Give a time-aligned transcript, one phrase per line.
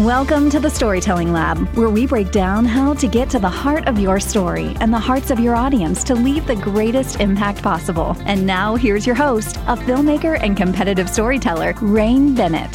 [0.00, 3.86] Welcome to the Storytelling Lab, where we break down how to get to the heart
[3.86, 8.16] of your story and the hearts of your audience to leave the greatest impact possible.
[8.20, 12.74] And now, here's your host, a filmmaker and competitive storyteller, Rain Bennett.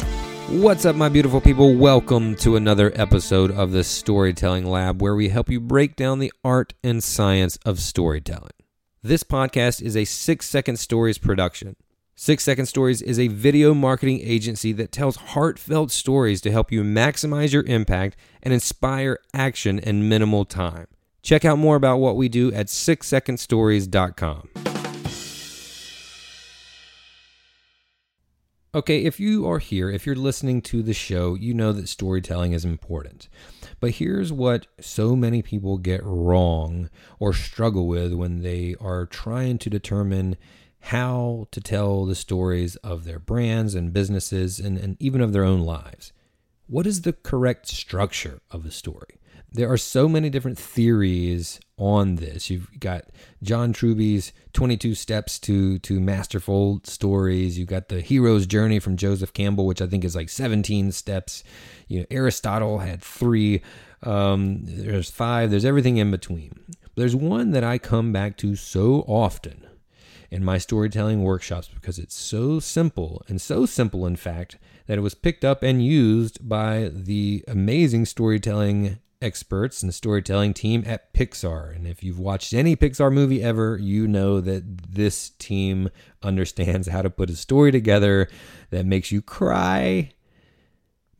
[0.50, 1.74] What's up, my beautiful people?
[1.74, 6.32] Welcome to another episode of the Storytelling Lab, where we help you break down the
[6.44, 8.52] art and science of storytelling.
[9.02, 11.74] This podcast is a six second stories production.
[12.18, 16.82] Six Second Stories is a video marketing agency that tells heartfelt stories to help you
[16.82, 20.86] maximize your impact and inspire action in minimal time.
[21.22, 24.48] Check out more about what we do at sixsecondstories.com.
[28.74, 32.52] Okay, if you are here, if you're listening to the show, you know that storytelling
[32.52, 33.28] is important.
[33.78, 36.88] But here's what so many people get wrong
[37.18, 40.38] or struggle with when they are trying to determine
[40.86, 45.42] how to tell the stories of their brands and businesses and, and even of their
[45.42, 46.12] own lives.
[46.68, 49.18] What is the correct structure of a story?
[49.50, 52.50] There are so many different theories on this.
[52.50, 53.06] You've got
[53.42, 57.58] John Truby's 22 steps to to masterful stories.
[57.58, 61.42] You've got the hero's journey from Joseph Campbell, which I think is like 17 steps.
[61.88, 63.60] You know, Aristotle had three.
[64.04, 65.50] Um, there's five.
[65.50, 66.52] There's everything in between.
[66.94, 69.66] There's one that I come back to so often
[70.30, 75.02] in my storytelling workshops because it's so simple and so simple, in fact, that it
[75.02, 81.74] was picked up and used by the amazing storytelling experts and storytelling team at Pixar.
[81.74, 85.90] And if you've watched any Pixar movie ever, you know that this team
[86.22, 88.28] understands how to put a story together
[88.70, 90.10] that makes you cry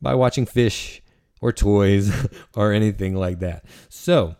[0.01, 1.01] by watching fish
[1.41, 2.11] or toys
[2.55, 3.65] or anything like that.
[3.89, 4.35] So,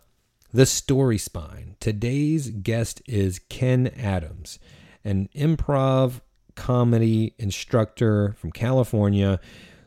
[0.52, 1.76] the Story Spine.
[1.78, 4.58] Today's guest is Kenn Adams,
[5.04, 6.20] an improv
[6.54, 9.40] comedy instructor from California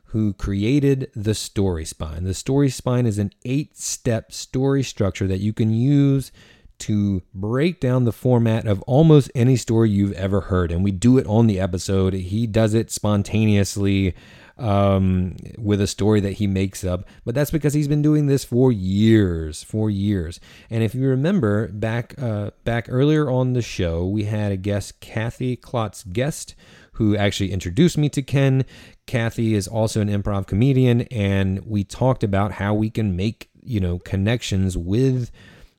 [0.06, 2.26] who created the Story Spine.
[2.26, 6.32] The Story Spine is an eight step story structure that you can use
[6.80, 10.72] to break down the format of almost any story you've ever heard.
[10.72, 12.14] And we do it on the episode.
[12.14, 14.16] He does it spontaneously
[14.62, 17.06] um, with a story that he makes up.
[17.26, 20.40] But that's because he's been doing this for years, for years.
[20.70, 25.00] And if you remember back uh, back earlier on the show, we had a guest,
[25.00, 26.56] Kathy Klotz Guest,
[26.94, 28.66] who actually introduced me to Kenn.
[29.08, 33.80] Kathy is also an improv comedian, and we talked about how we can make you
[33.80, 35.32] know connections with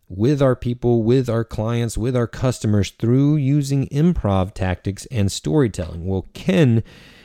[0.08, 6.04] with our people, with our clients, with our customers through using improv tactics and storytelling.
[6.04, 6.82] Well, Kenn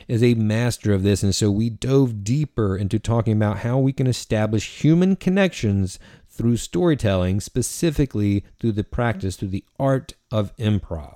[0.08, 1.24] is a master of this.
[1.24, 6.00] And so we dove deeper into talking about how we can establish human connections
[6.30, 11.16] through storytelling, specifically through the practice, through the art of improv.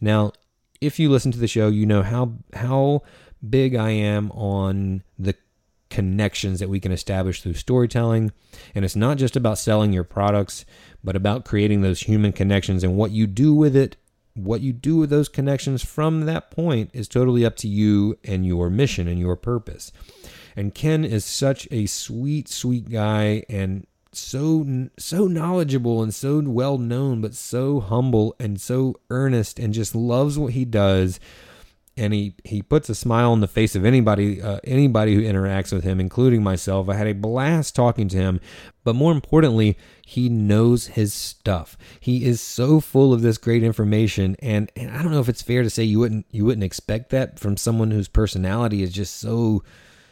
[0.00, 0.32] Now,
[0.80, 3.02] if you listen to the show, you know how how
[3.48, 5.34] big I am on the
[5.90, 8.32] connections that we can establish through storytelling.
[8.74, 10.64] And it's not just about selling your products,
[11.02, 13.96] but about creating those human connections and what you do with it
[14.44, 18.46] what you do with those connections from that point is totally up to you and
[18.46, 19.92] your mission and your purpose.
[20.56, 26.78] And Kenn is such a sweet, sweet guy and so so knowledgeable and so well
[26.78, 31.20] known but so humble and so earnest and just loves what he does
[31.98, 35.72] and he he puts a smile on the face of anybody uh, anybody who interacts
[35.72, 36.88] with him including myself.
[36.88, 38.40] I had a blast talking to him
[38.84, 41.76] but more importantly he knows his stuff.
[42.00, 45.42] He is so full of this great information and, and i don't know if it's
[45.42, 49.18] fair to say you wouldn't you wouldn't expect that from someone whose personality is just
[49.18, 49.62] so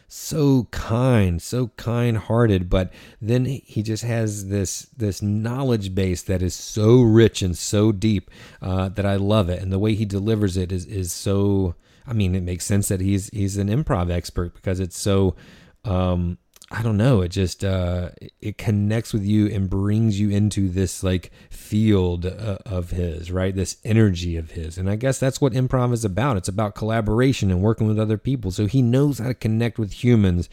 [0.07, 6.55] so kind, so kind-hearted, but then he just has this this knowledge base that is
[6.55, 8.31] so rich and so deep
[8.61, 11.75] uh, that I love it, and the way he delivers it is is so.
[12.09, 15.35] I mean, it makes sense that he's he's an improv expert because it's so
[15.83, 16.37] um,
[16.69, 17.21] I don't know.
[17.21, 18.09] It just uh,
[18.41, 23.55] it connects with you and brings you into this like field uh, of his, right?
[23.55, 26.35] This energy of his, and I guess that's what improv is about.
[26.35, 28.51] It's about collaboration and working with other people.
[28.51, 30.49] So he knows how to connect with humans.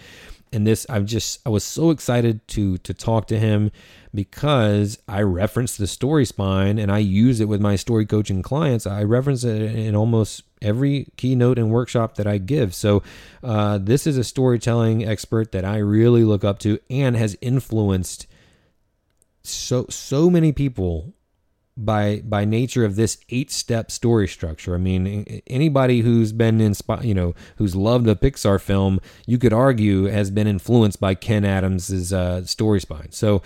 [0.53, 3.73] And this, I've just I was so excited to to talk to him
[4.15, 8.87] because I reference the story spine and I use it with my story coaching clients.
[8.87, 12.75] I reference it in almost every keynote and workshop that I give.
[12.75, 13.03] So,
[13.43, 18.27] uh, this is a storytelling expert that I really look up to and has influenced
[19.43, 21.15] so so many people
[21.77, 24.75] by by nature of this eight step story structure.
[24.75, 29.53] I mean, anybody who's been inspired, you know, who's loved a Pixar film, you could
[29.53, 33.11] argue has been influenced by Kenn Adams's uh, story spine.
[33.11, 33.43] So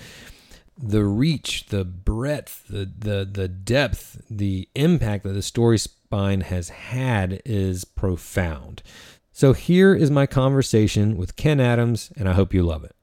[0.80, 6.68] the reach, the breadth, the the the depth, the impact that the story spine has
[6.68, 8.82] had is profound.
[9.32, 12.94] So here is my conversation with Kenn Adams, and I hope you love it.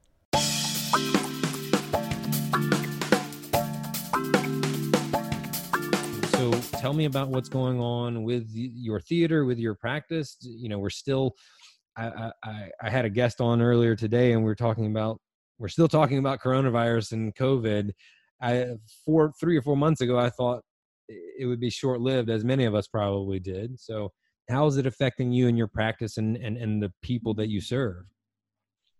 [6.32, 10.38] So tell me about what's going on with your theater, with your practice.
[10.42, 11.36] You know, we're still.
[11.98, 15.22] I, I, I had a guest on earlier today, and we are talking about
[15.58, 17.92] we're still talking about coronavirus and COVID.
[18.42, 18.76] I
[19.06, 20.62] four, three or four months ago, I thought
[21.08, 23.80] it would be short lived, as many of us probably did.
[23.80, 24.12] So,
[24.50, 27.62] how is it affecting you and your practice and, and, and the people that you
[27.62, 28.06] serve?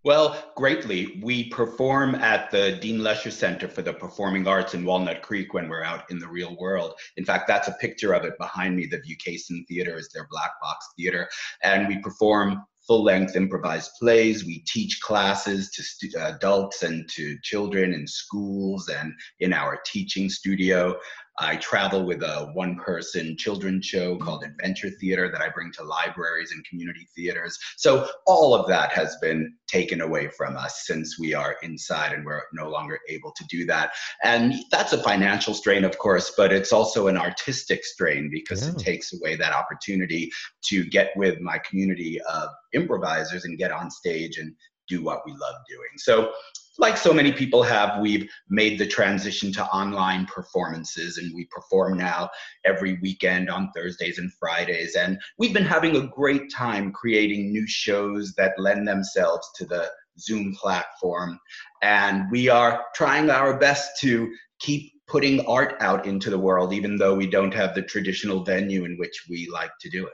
[0.06, 1.20] Well, greatly.
[1.24, 5.68] We perform at the Dean Lesher Center for the Performing Arts in Walnut Creek when
[5.68, 6.94] we're out in the real world.
[7.18, 8.86] In fact, that's a picture of it behind me.
[8.86, 11.28] The Vukasin Theater is their black box theater.
[11.64, 14.46] And we perform full length improvised plays.
[14.46, 19.80] We teach classes to stu- uh, adults and to children in schools and in our
[19.86, 20.96] teaching studio.
[21.38, 25.84] I travel with a one person children's show called Adventure Theater that I bring to
[25.84, 27.58] libraries and community theaters.
[27.78, 32.26] So all of that has been taken away from us since we are inside and
[32.26, 33.92] we're no longer able to do that.
[34.24, 38.74] And that's a financial strain, of course, but it's also an artistic strain because yeah.
[38.74, 40.32] it takes away that opportunity
[40.70, 44.54] to get with my community of improvisers and get on stage and
[44.88, 45.90] do what we love doing.
[45.98, 46.32] So
[46.78, 51.98] like so many people have, we've made the transition to online performances and we perform
[51.98, 52.30] now
[52.64, 54.96] every weekend on Thursdays and Fridays.
[54.96, 59.90] And we've been having a great time creating new shows that lend themselves to the
[60.20, 61.40] Zoom platform.
[61.82, 66.98] And we are trying our best to keep putting art out into the world, even
[66.98, 70.14] though we don't have the traditional venue in which we like to do it.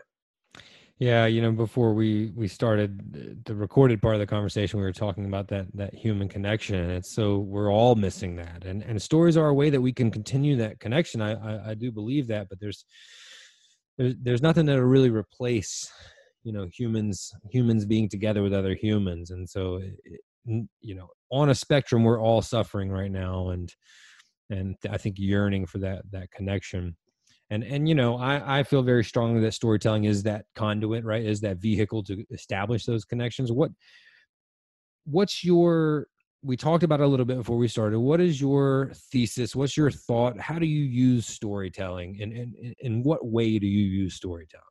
[1.01, 4.91] Yeah, you know, before we we started the recorded part of the conversation, we were
[4.93, 9.35] talking about that that human connection, and so we're all missing that, and and stories
[9.35, 11.19] are a way that we can continue that connection.
[11.19, 12.85] I I, I do believe that, but there's
[13.97, 15.91] there's there's nothing that'll really replace,
[16.43, 21.49] you know, humans humans being together with other humans, and so it, you know, on
[21.49, 23.73] a spectrum, we're all suffering right now, and
[24.51, 26.95] and I think yearning for that that connection
[27.51, 31.23] and and you know I, I feel very strongly that storytelling is that conduit right?
[31.23, 33.51] Is that vehicle to establish those connections.
[33.51, 33.71] What
[35.05, 36.07] what's your
[36.43, 37.99] we talked about a little bit before we started.
[37.99, 39.55] What is your thesis?
[39.55, 40.39] What's your thought?
[40.39, 42.17] How do you use storytelling?
[42.19, 44.65] And in, in what way do you use storytelling?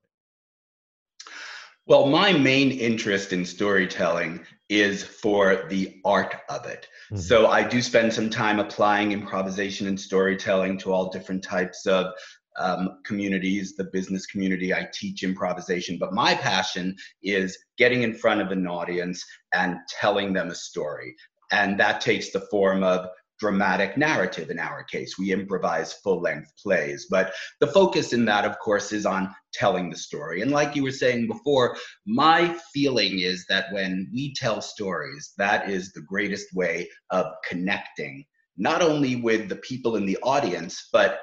[1.87, 6.88] Well, my main interest in storytelling is for the art of it.
[7.06, 7.16] Mm-hmm.
[7.16, 12.12] So I do spend some time applying improvisation and storytelling to all different types of
[12.59, 14.75] um, communities, the business community.
[14.75, 20.33] I teach improvisation, but my passion is getting in front of an audience and telling
[20.33, 21.14] them a story.
[21.52, 23.09] And that takes the form of
[23.40, 25.19] dramatic narrative in our case.
[25.19, 29.88] We improvise full length plays, but the focus in that, of course, is on telling
[29.88, 30.42] the story.
[30.42, 31.76] And like you were saying before,
[32.07, 38.25] my feeling is that when we tell stories, that is the greatest way of connecting,
[38.59, 41.21] not only with the people in the audience, but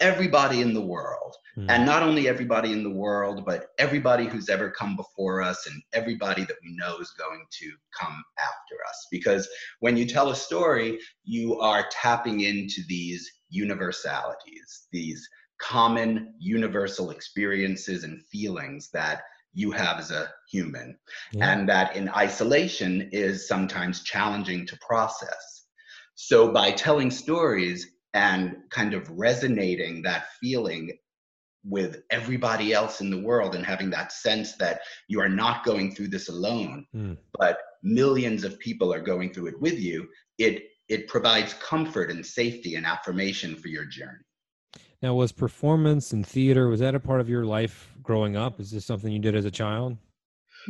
[0.00, 1.34] everybody in the world.
[1.56, 1.66] Mm.
[1.68, 5.82] And not only everybody in the world, but everybody who's ever come before us and
[5.92, 9.06] everybody that we know is going to come after us.
[9.10, 9.48] Because
[9.80, 15.26] when you tell a story, you are tapping into these universalities, these
[15.58, 19.22] common universal experiences and feelings that
[19.54, 20.98] you have as a human,
[21.32, 21.50] yeah.
[21.50, 25.64] and that in isolation is sometimes challenging to process.
[26.14, 30.90] So, by telling stories and kind of resonating that feeling
[31.68, 35.94] with everybody else in the world and having that sense that you are not going
[35.94, 37.16] through this alone, mm.
[37.38, 40.08] but millions of people are going through it with you,
[40.38, 44.24] it it provides comfort and safety and affirmation for your journey.
[45.02, 48.60] Now, was performance and theater was that a part of your life growing up?
[48.60, 49.98] Is this something you did as a child?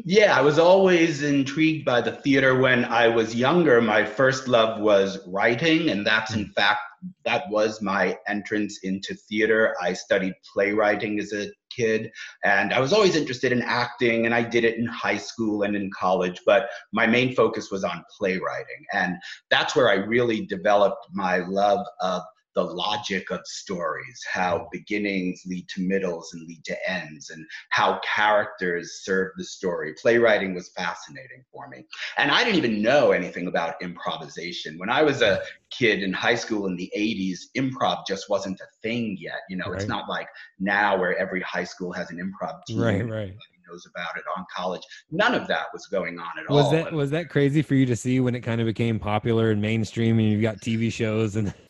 [0.05, 3.81] Yeah, I was always intrigued by the theater when I was younger.
[3.81, 6.81] My first love was writing, and that's in fact
[7.25, 9.75] that was my entrance into theater.
[9.81, 12.11] I studied playwriting as a kid,
[12.45, 15.77] and I was always interested in acting, and I did it in high school and
[15.77, 18.85] in college, but my main focus was on playwriting.
[18.93, 19.17] And
[19.51, 22.23] that's where I really developed my love of
[22.57, 28.01] the logic of stories, how beginnings lead to middles and lead to ends, and how
[28.01, 29.95] characters serve the story.
[30.01, 31.85] Playwriting was fascinating for me.
[32.17, 34.79] And I didn't even know anything about improvisation.
[34.79, 38.67] When I was a kid in high school in the 80s, improv just wasn't a
[38.83, 39.41] thing yet.
[39.51, 39.79] You know, right.
[39.81, 42.81] it's not like now where every high school has an improv team.
[42.81, 43.35] Right, right
[43.69, 44.83] knows about it on college.
[45.11, 46.73] None of that was going on at was all.
[46.73, 49.51] Was that was that crazy for you to see when it kind of became popular
[49.51, 51.53] and mainstream and you've got TV shows and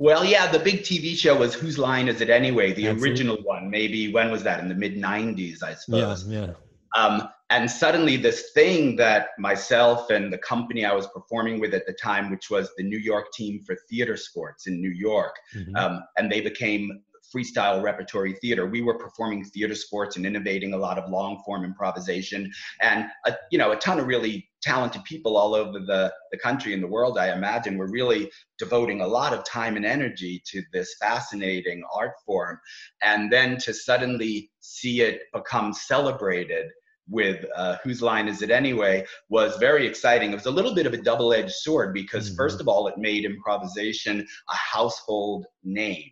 [0.00, 2.72] well, yeah, the big TV show was Whose Line Is It Anyway?
[2.72, 4.60] The original one, maybe when was that?
[4.60, 6.26] In the mid 90s, I suppose.
[6.26, 6.52] Yeah, yeah.
[6.96, 11.86] Um, and suddenly, this thing that myself and the company I was performing with at
[11.86, 15.76] the time, which was the New York team for theater sports in New York, mm-hmm.
[15.76, 17.02] um, and they became
[17.34, 18.66] freestyle repertory theater.
[18.66, 23.34] We were performing theater sports and innovating a lot of long form improvisation, and a,
[23.50, 26.88] you know a ton of really talented people all over the, the country and the
[26.88, 27.18] world.
[27.18, 32.12] I imagine were really devoting a lot of time and energy to this fascinating art
[32.26, 32.58] form,
[33.02, 36.66] and then to suddenly see it become celebrated
[37.10, 40.30] with uh, whose line is it anyway was very exciting.
[40.30, 42.36] It was a little bit of a double edged sword because, mm-hmm.
[42.36, 46.10] first of all, it made improvisation a household name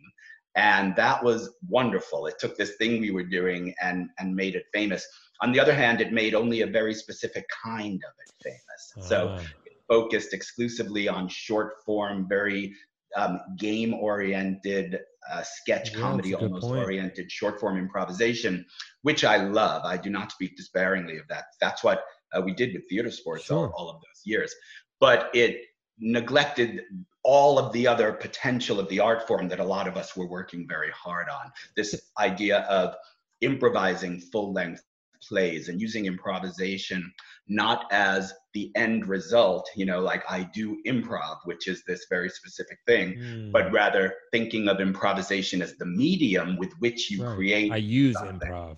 [0.55, 4.65] and that was wonderful it took this thing we were doing and and made it
[4.73, 5.05] famous
[5.41, 9.35] on the other hand it made only a very specific kind of it famous so
[9.37, 9.41] ah.
[9.65, 12.73] it focused exclusively on short form very
[13.15, 14.99] um, game oriented
[15.31, 16.83] uh, sketch yeah, comedy almost point.
[16.83, 18.65] oriented short form improvisation
[19.03, 22.03] which i love i do not speak disparagingly of that that's what
[22.33, 23.67] uh, we did with theater sports sure.
[23.67, 24.53] all, all of those years
[24.99, 25.61] but it
[25.99, 26.81] neglected
[27.23, 30.27] all of the other potential of the art form that a lot of us were
[30.27, 31.51] working very hard on.
[31.75, 32.95] This idea of
[33.41, 34.83] improvising full length
[35.27, 37.11] plays and using improvisation
[37.47, 42.29] not as the end result, you know, like I do improv, which is this very
[42.29, 43.51] specific thing, mm.
[43.51, 47.35] but rather thinking of improvisation as the medium with which you right.
[47.35, 47.71] create.
[47.71, 48.49] I use something.
[48.49, 48.77] improv.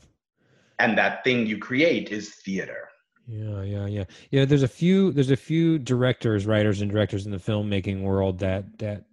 [0.79, 2.89] And that thing you create is theater.
[3.27, 4.03] Yeah, yeah, yeah.
[4.31, 8.39] Yeah, there's a few there's a few directors, writers and directors in the filmmaking world
[8.39, 9.05] that that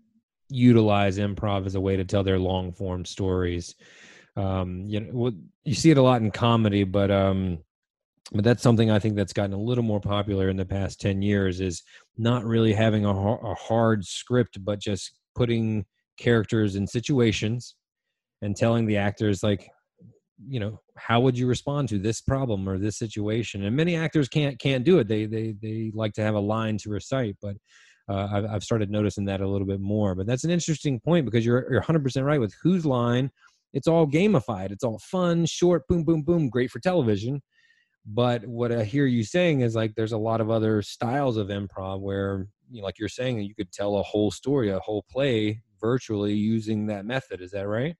[0.48, 3.74] utilize improv as a way to tell their long form stories.
[4.36, 5.32] Um, you know,
[5.64, 7.58] you see it a lot in comedy, but um
[8.32, 11.22] but that's something I think that's gotten a little more popular in the past 10
[11.22, 11.82] years is
[12.18, 15.86] not really having a, a hard script but just putting
[16.18, 17.76] characters in situations
[18.42, 19.68] and telling the actors like
[20.47, 23.64] you know how would you respond to this problem or this situation?
[23.64, 25.09] And many actors can't can't do it.
[25.09, 27.57] They they they like to have a line to recite but
[28.09, 30.14] uh, I've, I've started noticing that a little bit more.
[30.14, 33.30] But that's an interesting point because you're you're 100% right with whose line.
[33.75, 34.71] It's all gamified.
[34.71, 37.42] It's all fun short boom boom boom great for television.
[38.07, 41.49] But what i hear you saying is like there's a lot of other styles of
[41.49, 45.04] improv where you know, like you're saying you could tell a whole story a whole
[45.11, 47.42] play virtually using that method.
[47.42, 47.95] Is that right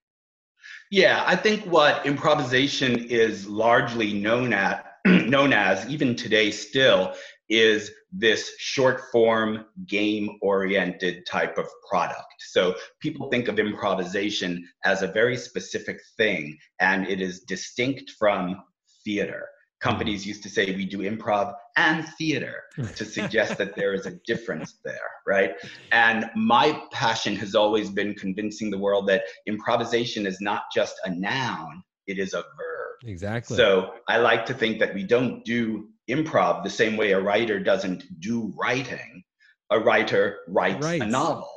[0.91, 7.13] yeah, I think what improvisation is largely known at known as even today still
[7.47, 12.25] is this short form game oriented type of product.
[12.39, 18.63] So people think of improvisation as a very specific thing and it is distinct from
[19.03, 19.47] theater
[19.79, 22.63] companies used to say we do improv and theater
[22.95, 25.51] to suggest that there is a difference there, right?
[25.91, 31.09] And my passion has always been convincing the world that improvisation is not just a
[31.09, 32.79] noun, it is a verb.
[33.05, 33.55] Exactly.
[33.55, 37.59] So I like to think that we don't do improv the same way a writer
[37.59, 39.23] doesn't do writing.
[39.71, 41.03] A writer writes, writes.
[41.03, 41.49] a novel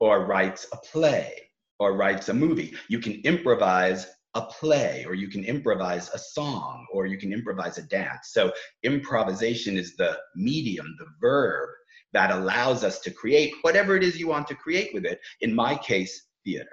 [0.00, 1.32] or writes a play
[1.78, 2.74] or writes a movie.
[2.88, 7.78] You can improvise a play or you can improvise a song or you can improvise
[7.78, 8.30] a dance.
[8.32, 11.68] So improvisation is the medium, the verb
[12.12, 15.20] that allows us to create whatever it is you want to create with it.
[15.40, 16.68] In my case, theater.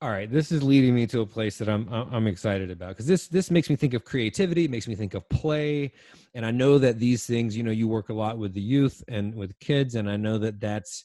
[0.00, 3.06] All right, this is leading me to a place that I'm I'm excited about because
[3.06, 5.92] this this makes me think of creativity, makes me think of play,
[6.34, 9.04] and I know that these things, you know, you work a lot with the youth
[9.06, 11.04] and with kids, and I know that that's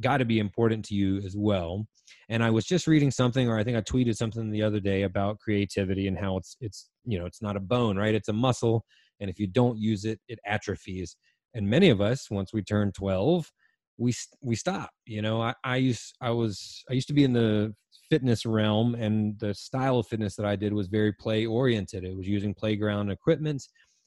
[0.00, 1.86] got to be important to you as well.
[2.28, 5.02] And I was just reading something, or I think I tweeted something the other day
[5.02, 8.14] about creativity and how it's it's you know it's not a bone, right?
[8.14, 8.84] It's a muscle,
[9.20, 11.16] and if you don't use it, it atrophies.
[11.54, 13.50] And many of us, once we turn 12,
[13.98, 14.90] we we stop.
[15.06, 17.74] You know, I, I used I was I used to be in the
[18.10, 22.04] fitness realm, and the style of fitness that I did was very play oriented.
[22.04, 23.62] It was using playground equipment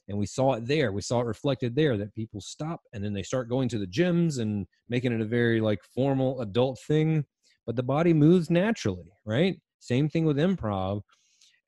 [0.08, 3.14] and we saw it there we saw it reflected there that people stop and then
[3.14, 7.24] they start going to the gyms and making it a very like formal adult thing
[7.66, 9.60] but the body moves naturally right?
[9.80, 11.02] Same thing with improv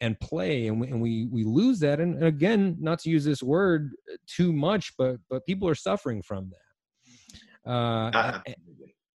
[0.01, 3.41] and play and we, and we we lose that and again not to use this
[3.41, 3.91] word
[4.27, 7.71] too much but but people are suffering from that.
[7.71, 8.39] Uh, uh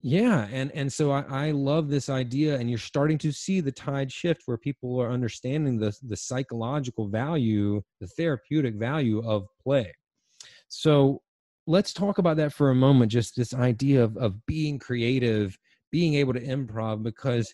[0.08, 3.74] yeah and and so I, I love this idea and you're starting to see the
[3.74, 9.94] tide shift where people are understanding the the psychological value the therapeutic value of play.
[10.70, 11.22] So
[11.66, 15.58] let's talk about that for a moment just this idea of of being creative
[15.92, 17.54] being able to improv because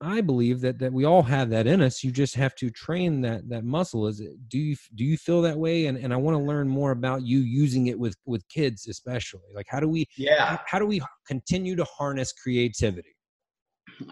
[0.00, 2.04] I believe that that we all have that in us.
[2.04, 4.06] You just have to train that that muscle.
[4.06, 4.48] Is it?
[4.48, 5.86] Do you do you feel that way?
[5.86, 9.40] And and I want to learn more about you using it with with kids, especially.
[9.54, 10.06] Like how do we?
[10.16, 10.44] Yeah.
[10.44, 13.16] How, how do we continue to harness creativity?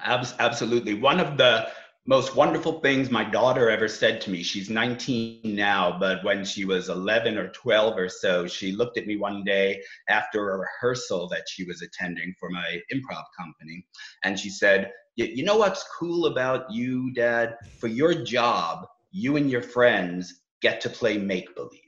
[0.03, 0.95] Absolutely.
[0.95, 1.69] One of the
[2.07, 4.43] most wonderful things my daughter ever said to me.
[4.43, 9.07] She's 19 now, but when she was 11 or 12 or so, she looked at
[9.07, 13.85] me one day after a rehearsal that she was attending for my improv company,
[14.23, 17.57] and she said, you know what's cool about you, Dad?
[17.79, 21.81] For your job, you and your friends get to play make believe.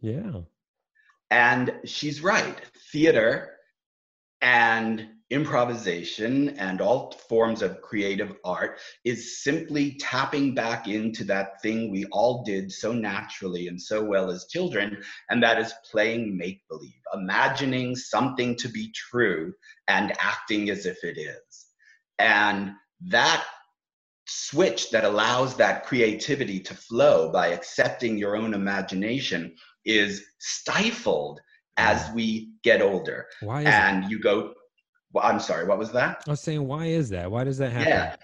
[0.00, 0.42] Yeah.
[1.30, 2.60] And she's right.
[2.92, 3.52] Theater
[4.42, 11.90] and improvisation and all forms of creative art is simply tapping back into that thing
[11.90, 14.96] we all did so naturally and so well as children,
[15.28, 19.52] and that is playing make believe, imagining something to be true
[19.88, 21.66] and acting as if it is.
[22.20, 22.70] And
[23.08, 23.44] that
[24.26, 31.40] switch that allows that creativity to flow by accepting your own imagination is stifled
[31.76, 33.26] as we get older.
[33.40, 34.54] Why and you go,
[35.14, 36.22] well, I'm sorry, what was that?
[36.26, 37.30] I was saying, why is that?
[37.30, 37.88] Why does that happen?
[37.88, 38.16] Yeah.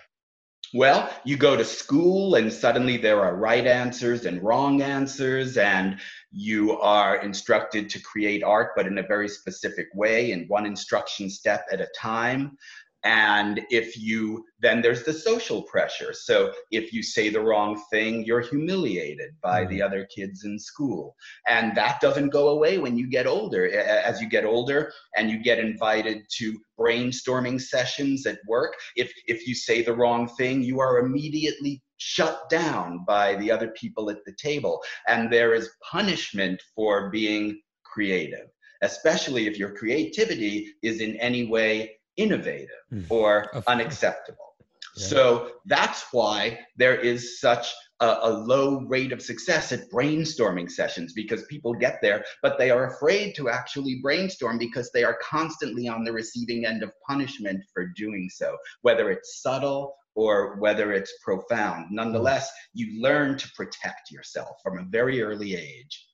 [0.74, 5.98] Well, you go to school and suddenly there are right answers and wrong answers, and
[6.30, 11.30] you are instructed to create art, but in a very specific way, in one instruction
[11.30, 12.56] step at a time
[13.04, 16.12] and if you then there's the social pressure.
[16.12, 19.86] So if you say the wrong thing you're humiliated by the mm-hmm.
[19.86, 21.16] other kids in school.
[21.48, 23.70] And that doesn't go away when you get older.
[23.70, 29.46] As you get older and you get invited to brainstorming sessions at work if if
[29.46, 34.24] you say the wrong thing you are immediately shut down by the other people at
[34.24, 34.82] the table.
[35.08, 38.48] And there is punishment for being creative
[38.82, 43.06] especially if your creativity is in any way innovative mm.
[43.08, 44.50] or unacceptable.
[44.96, 45.06] Yeah.
[45.06, 51.12] So that's why there is such a, a, low rate of success at brainstorming sessions
[51.12, 55.86] because people get there, but they are afraid to actually brainstorm because they are constantly
[55.86, 61.12] on the receiving end of punishment for doing so, whether it's subtle or whether it's
[61.22, 61.86] profound.
[61.90, 66.08] Nonetheless, you learn to protect yourself from a very early age,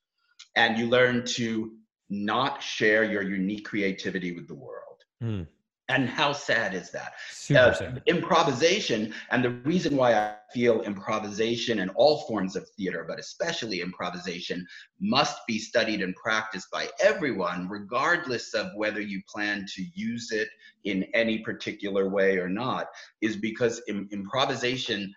[0.55, 1.71] and you learn to
[2.09, 5.01] not share your unique creativity with the world.
[5.21, 5.47] Mm.
[5.89, 7.13] And how sad is that?
[7.55, 8.01] Uh, sad.
[8.07, 13.79] Improvisation, and the reason why I feel improvisation and all forms of theater, but especially
[13.79, 14.67] improvisation,
[14.99, 20.49] must be studied and practiced by everyone, regardless of whether you plan to use it
[20.83, 22.87] in any particular way or not,
[23.21, 25.13] is because Im- improvisation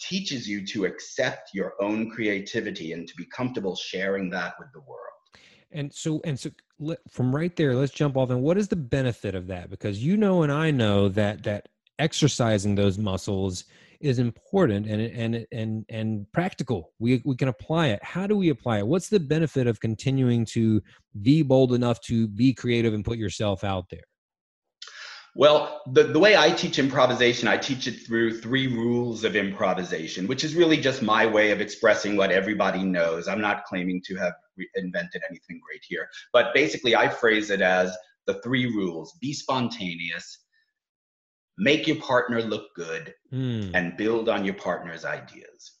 [0.00, 4.80] teaches you to accept your own creativity and to be comfortable sharing that with the
[4.80, 5.00] world.
[5.72, 6.50] And so, and so,
[7.10, 8.30] from right there, let's jump off.
[8.30, 9.70] And what is the benefit of that?
[9.70, 13.64] Because you know, and I know that that exercising those muscles
[14.00, 16.92] is important and and and and practical.
[16.98, 18.02] We we can apply it.
[18.02, 18.86] How do we apply it?
[18.86, 20.82] What's the benefit of continuing to
[21.20, 24.04] be bold enough to be creative and put yourself out there?
[25.36, 30.26] Well, the, the way I teach improvisation, I teach it through three rules of improvisation,
[30.26, 33.28] which is really just my way of expressing what everybody knows.
[33.28, 34.32] I'm not claiming to have
[34.74, 37.96] invented anything great here, but basically I phrase it as
[38.26, 40.44] the three rules be spontaneous,
[41.58, 43.70] make your partner look good, Mm.
[43.74, 45.78] and build on your partner's ideas.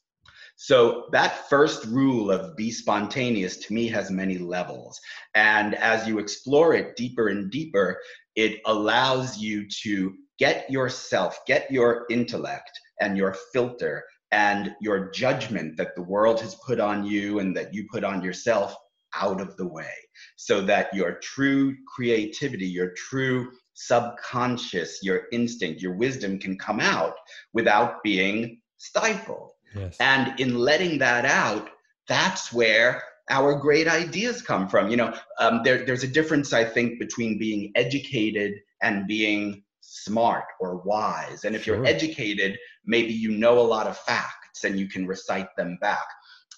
[0.56, 5.00] So that first rule of be spontaneous to me has many levels.
[5.34, 7.98] And as you explore it deeper and deeper,
[8.36, 15.76] it allows you to get yourself, get your intellect and your filter and your judgment
[15.76, 18.74] that the world has put on you and that you put on yourself
[19.14, 19.90] out of the way
[20.36, 27.14] so that your true creativity, your true subconscious, your instinct, your wisdom can come out
[27.52, 29.50] without being stifled.
[29.74, 29.96] Yes.
[30.00, 31.70] And in letting that out,
[32.08, 34.90] that's where our great ideas come from.
[34.90, 40.44] You know, um, there, there's a difference, I think, between being educated and being smart
[40.60, 41.44] or wise.
[41.44, 41.76] And if Sure.
[41.76, 46.06] you're educated, maybe you know a lot of facts and you can recite them back.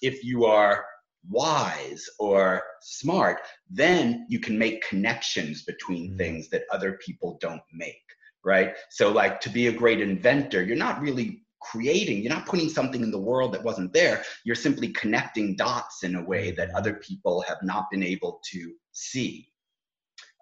[0.01, 0.85] If you are
[1.29, 6.17] wise or smart, then you can make connections between Mm.
[6.17, 8.05] things that other people don't make,
[8.43, 8.75] right?
[8.91, 13.01] So, like to be a great inventor, you're not really creating, you're not putting something
[13.01, 14.23] in the world that wasn't there.
[14.43, 18.73] You're simply connecting dots in a way that other people have not been able to
[18.91, 19.49] see.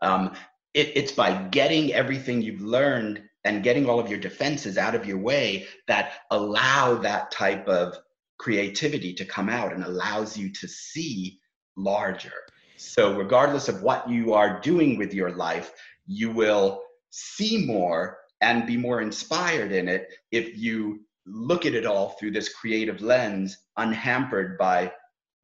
[0.02, 0.34] Um,
[0.74, 5.06] it, it's by getting everything you've learned and getting all of your defenses out of
[5.06, 7.98] your way that allow that type of
[8.38, 11.40] creativity to come out and allows you to see
[11.76, 12.34] larger.
[12.78, 15.72] So, regardless of what you are doing with your life,
[16.08, 16.82] you will
[17.12, 22.32] see more and be more inspired in it if you look at it all through
[22.32, 24.92] this creative lens, unhampered by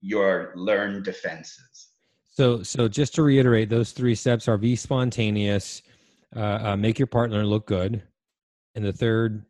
[0.02, 1.87] your learned defenses.
[2.38, 5.82] So, so just to reiterate, those three steps are be spontaneous,
[6.36, 8.04] uh, uh, make your partner look good,
[8.76, 9.44] and the third,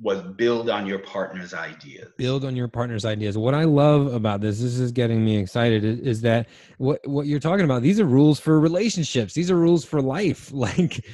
[0.00, 2.08] Was build on your partner's ideas.
[2.16, 3.36] build on your partner's ideas.
[3.36, 6.48] What I love about this, this is getting me excited, is, is that
[6.78, 7.82] what what you're talking about.
[7.82, 9.34] These are rules for relationships.
[9.34, 10.50] These are rules for life.
[10.54, 11.04] Like,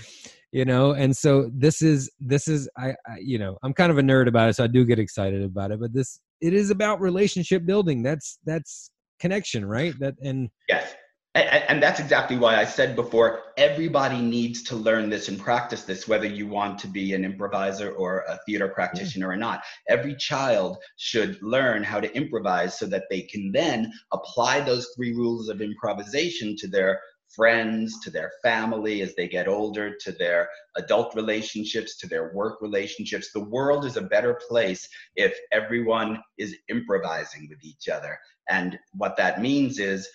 [0.52, 3.98] you know, and so this is this is I, I you know I'm kind of
[3.98, 5.80] a nerd about it, so I do get excited about it.
[5.80, 8.04] But this it is about relationship building.
[8.04, 8.91] That's that's
[9.22, 9.98] connection, right?
[10.00, 10.94] That and Yes.
[11.34, 15.84] And, and that's exactly why I said before everybody needs to learn this and practice
[15.84, 19.62] this, whether you want to be an improviser or a theater practitioner or not.
[19.88, 25.14] Every child should learn how to improvise so that they can then apply those three
[25.14, 27.00] rules of improvisation to their
[27.34, 32.60] friends, to their family as they get older, to their adult relationships, to their work
[32.60, 33.32] relationships.
[33.32, 38.18] The world is a better place if everyone is improvising with each other.
[38.48, 40.08] And what that means is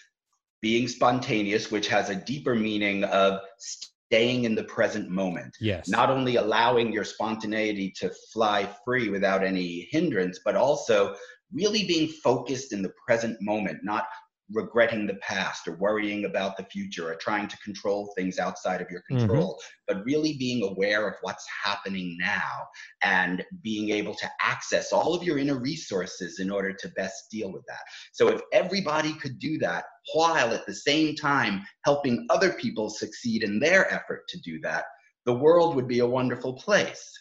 [0.61, 5.55] being spontaneous, which has a deeper meaning of staying in the present moment.
[5.59, 11.15] yes, Not only allowing your spontaneity to fly free without any hindrance, but also
[11.51, 14.05] really being focused in the present moment, not
[14.51, 18.89] regretting the past or worrying about the future or trying to control things outside of
[18.89, 19.19] your mm-hmm.
[19.19, 22.65] control, but really being aware of what's happening now
[23.03, 27.51] and being able to access all of your inner resources in order to best deal
[27.51, 27.81] with that.
[28.13, 33.43] So if everybody could do that while at the same time helping other people succeed
[33.43, 34.85] in their effort to do that,
[35.25, 37.11] the world would be a wonderful place.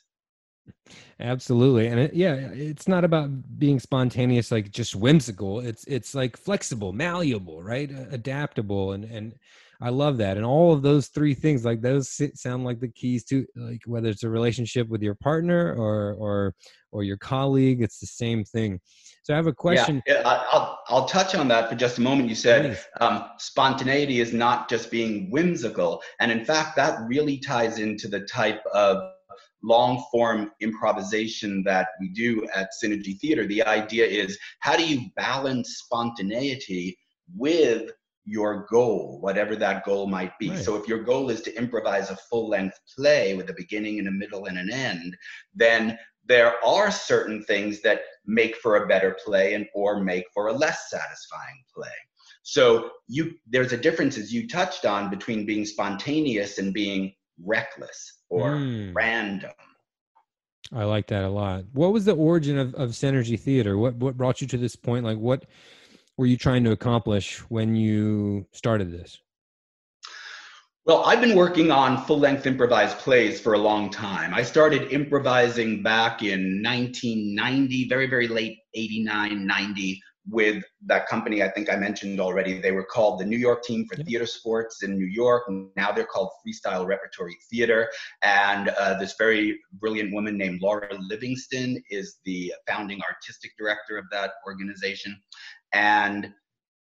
[1.19, 1.89] Absolutely.
[1.89, 5.61] And it, yeah, it's not about being spontaneous, like just whimsical.
[5.61, 7.91] It's, it's like flexible, malleable, right?
[8.11, 8.93] Adaptable.
[8.93, 9.35] And, and
[9.81, 10.37] I love that.
[10.37, 13.83] And all of those three things, like those sit, sound like the keys to like,
[13.87, 16.55] whether it's a relationship with your partner or, or,
[16.93, 18.81] or your colleague, it's the same thing.
[19.23, 20.03] So I have a question.
[20.07, 22.29] Yeah, I'll, I'll touch on that for just a moment.
[22.29, 26.01] You said um, spontaneity is not just being whimsical.
[26.21, 29.03] And in fact, that really ties into the type of
[29.67, 33.47] long form improvisation that we do at Synergy Theater.
[33.47, 36.97] The idea is how do you balance spontaneity
[37.37, 37.91] with
[38.25, 40.51] your goal, whatever that goal might be.
[40.51, 40.59] Right.
[40.59, 44.09] So if your goal is to improvise a full length play with a beginning and
[44.09, 45.17] a middle and an end,
[45.55, 50.49] then there are certain things that make for a better play and or make for
[50.49, 51.89] a less satisfying play.
[52.43, 57.13] So you there's a difference as you touched on between being spontaneous and being
[57.45, 58.95] reckless or Mm.
[58.95, 59.53] random.
[60.73, 61.65] I like that a lot.
[61.73, 63.79] What was the origin of, of Synergy Theater?
[63.79, 65.05] What, what brought you to this point?
[65.05, 65.45] Like what
[66.17, 69.21] were you trying to accomplish when you started this?
[70.87, 74.33] Well, I've been working on full length improvised plays for a long time.
[74.33, 81.49] I started improvising back in 1990, very, very late 89, 90, with that company I
[81.51, 82.59] think I mentioned already.
[82.61, 84.07] They were called the New York Team for Yep.
[84.07, 85.45] Theater Sports in New York.
[85.77, 87.89] Now they're called Freestyle Repertory Theater.
[88.23, 94.07] And uh, this very brilliant woman named Laura Livingston is the founding artistic director of
[94.11, 95.17] that organization.
[95.73, 96.33] And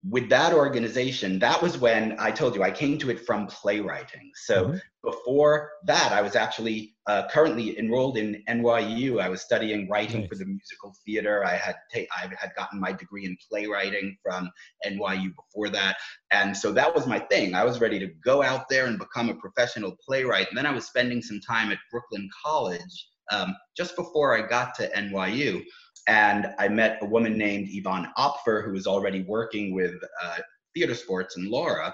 [0.08, 4.32] with that organization, that was when I told you I came to it from playwriting.
[4.36, 4.78] So mm-hmm.
[5.04, 9.20] before that, I was actually uh, currently enrolled in NYU.
[9.20, 10.30] I was studying writing nice.
[10.30, 11.44] for the musical theater.
[11.44, 14.52] I had ta- I had gotten my degree in playwriting from
[14.86, 15.98] NYU before that,
[16.32, 17.56] and so that was my thing.
[17.56, 20.50] I was ready to go out there and become a professional playwright.
[20.50, 24.76] And then I was spending some time at Brooklyn College um, just before I got
[24.76, 25.64] to NYU
[26.08, 30.38] and I met a woman named Yvonne Opfer, who was already working with uh,
[30.74, 31.94] theater sports and Laura.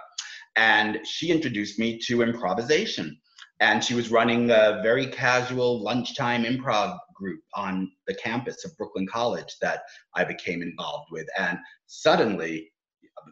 [0.56, 3.18] And she introduced me to improvisation.
[3.62, 9.08] And she was running a very casual lunchtime improv group on the campus of Brooklyn
[9.08, 9.84] College that
[10.16, 11.28] I became involved with.
[11.38, 12.72] And suddenly,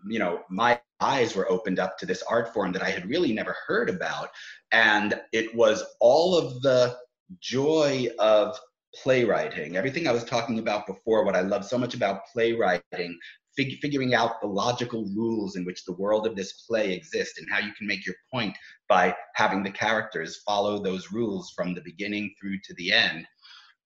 [0.08, 3.34] you know, my eyes were opened up to this art form that I had really
[3.34, 4.30] never heard about.
[4.72, 6.96] And it was all of the
[7.39, 8.58] joy of
[8.93, 9.78] playwriting.
[9.78, 13.17] Everything I was talking about before, what I love so much about playwriting,
[13.56, 17.47] fig- figuring out the logical rules in which the world of this play exists and
[17.52, 18.56] how you can make your point
[18.88, 23.25] by having the characters follow those rules from the beginning through to the end.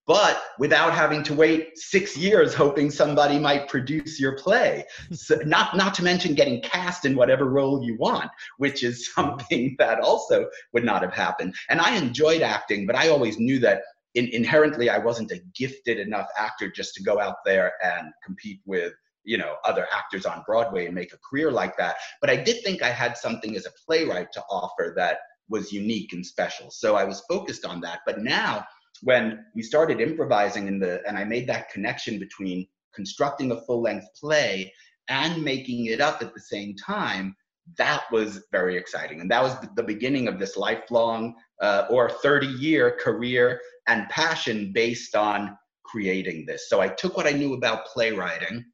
[0.06, 4.84] But without having to wait six years hoping somebody might produce your play.
[5.12, 9.76] So not, not to mention getting cast in whatever role you want, which is something
[9.78, 11.54] that also would not have happened.
[11.70, 13.80] And I enjoyed acting, but I always knew that
[14.14, 18.60] in, inherently I wasn't a gifted enough actor just to go out there and compete
[18.64, 18.92] with
[19.24, 21.96] you know other actors on Broadway and make a career like that.
[22.20, 26.12] But I did think I had something as a playwright to offer that was unique
[26.12, 26.70] and special.
[26.70, 28.00] So I was focused on that.
[28.06, 28.64] But now
[29.02, 33.82] when we started improvising in the and I made that connection between constructing a full
[33.82, 34.72] length play
[35.08, 37.34] and making it up at the same time
[37.78, 42.46] that was very exciting and that was the beginning of this lifelong uh, or 30
[42.46, 46.68] year career and passion based on creating this.
[46.68, 48.64] So I took what I knew about playwriting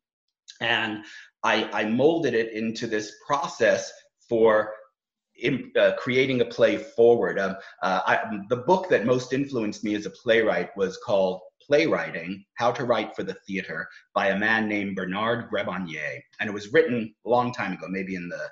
[0.61, 1.05] and
[1.43, 3.91] I, I molded it into this process
[4.29, 4.73] for
[5.37, 7.39] in, uh, creating a play forward.
[7.39, 12.45] Um, uh, I, the book that most influenced me as a playwright was called Playwriting
[12.55, 16.21] How to Write for the Theater by a man named Bernard Grebanier.
[16.41, 18.49] And it was written a long time ago, maybe in the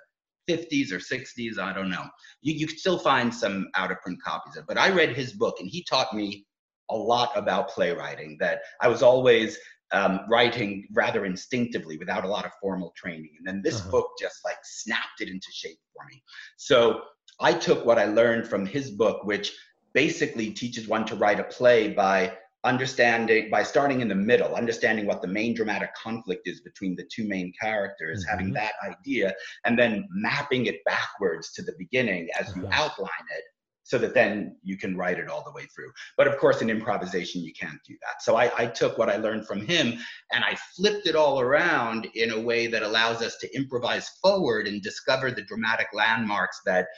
[0.49, 2.07] 50s or 60s, I don't know.
[2.43, 4.67] You, you could still find some out of print copies of it.
[4.69, 6.47] But I read his book and he taught me
[6.91, 9.59] a lot about playwriting, that I was always
[9.93, 13.31] um, writing rather instinctively without a lot of formal training.
[13.39, 13.91] And then this uh-huh.
[13.91, 16.23] book just like snapped it into shape for me.
[16.57, 17.03] So
[17.41, 19.53] I took what I learned from his book, which
[19.95, 25.07] basically teaches one to write a play by understanding by starting in the middle understanding
[25.07, 28.31] what the main dramatic conflict is between the two main characters mm-hmm.
[28.31, 29.33] having that idea
[29.65, 33.45] and then mapping it backwards to the beginning as you outline it
[33.85, 35.91] so that then you can write it all the way through.
[36.19, 38.23] But of course in improvisation you can't do that.
[38.23, 39.95] So I, I took what i learned from him
[40.33, 44.67] and i flipped it all around in a way that allows us to improvise forward
[44.67, 46.89] and discover the dramatic landmarks that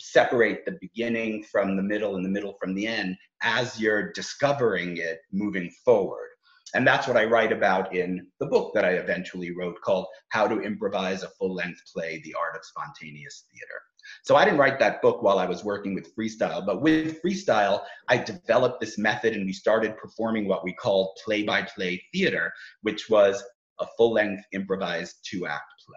[0.00, 4.96] separate the beginning from the middle and the middle from the end as you're discovering
[4.96, 6.28] it moving forward.
[6.74, 10.48] And that's what I write about in the book that I eventually wrote called How
[10.48, 13.80] to Improvise a Full Length Play The Art of Spontaneous Theater.
[14.24, 17.82] So I didn't write that book while I was working with freestyle, but with freestyle,
[18.08, 22.52] I developed this method and we started performing what we called play by play theater,
[22.82, 23.42] which was
[23.80, 25.96] a full length improvised two act play.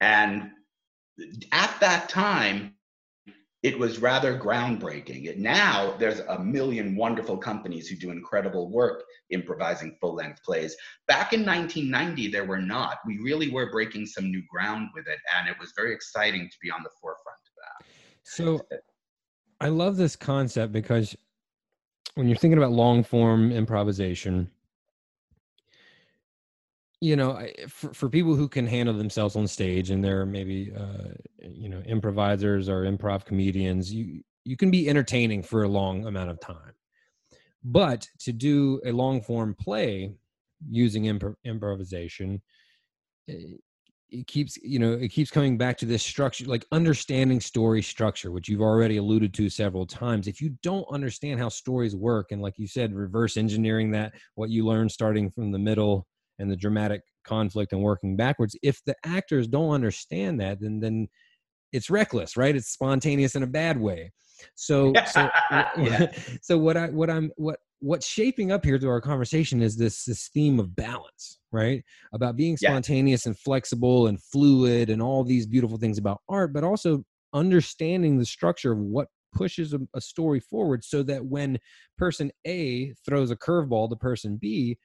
[0.00, 0.50] And
[1.52, 2.74] at that time,
[3.62, 5.36] it was rather groundbreaking.
[5.36, 10.76] Now there's a million wonderful companies who do incredible work improvising full length plays.
[11.06, 12.98] Back in 1990, there were not.
[13.06, 16.56] We really were breaking some new ground with it, and it was very exciting to
[16.60, 17.86] be on the forefront of that.
[18.24, 18.60] So
[19.60, 21.16] I love this concept because
[22.14, 24.50] when you're thinking about long form improvisation,
[27.02, 31.08] you know for, for people who can handle themselves on stage and they're maybe uh,
[31.40, 36.30] you know improvisers or improv comedians you you can be entertaining for a long amount
[36.30, 36.72] of time.
[37.64, 40.14] But to do a long form play
[40.70, 42.40] using imp- improvisation
[43.26, 43.60] it,
[44.10, 48.30] it keeps you know it keeps coming back to this structure like understanding story structure
[48.30, 50.28] which you've already alluded to several times.
[50.28, 54.50] If you don't understand how stories work and like you said reverse engineering that what
[54.50, 56.06] you learn starting from the middle
[56.38, 61.08] and the dramatic conflict and working backwards if the actors don't understand that then then
[61.72, 62.54] it's reckless right?
[62.54, 64.12] It's spontaneous in a bad way.
[64.54, 65.30] So so,
[66.42, 70.04] so what i what i'm what what's shaping up here through our conversation is this
[70.04, 71.84] this theme of balance right?
[72.14, 73.30] About being spontaneous yeah.
[73.30, 78.26] and flexible and fluid and all these beautiful things about art but also understanding the
[78.26, 81.58] structure of what pushes a, a story forward so that when
[81.96, 84.76] person a throws a curveball to person b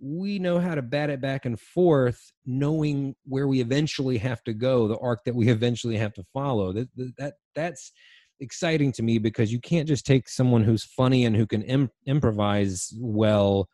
[0.00, 4.52] we know how to bat it back and forth, knowing where we eventually have to
[4.52, 6.72] go, the arc that we eventually have to follow.
[6.72, 7.92] That that that's
[8.40, 11.90] exciting to me because you can't just take someone who's funny and who can Im-
[12.06, 13.68] improvise well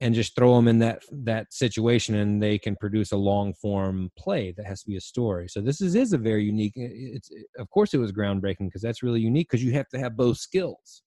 [0.00, 4.10] and just throw them in that that situation and they can produce a long form
[4.18, 5.48] play that has to be a story.
[5.48, 9.02] So this is, is a very unique it's of course it was groundbreaking because that's
[9.02, 11.02] really unique because you have to have both skills.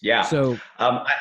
[0.00, 0.22] Yeah.
[0.22, 1.12] So um, I,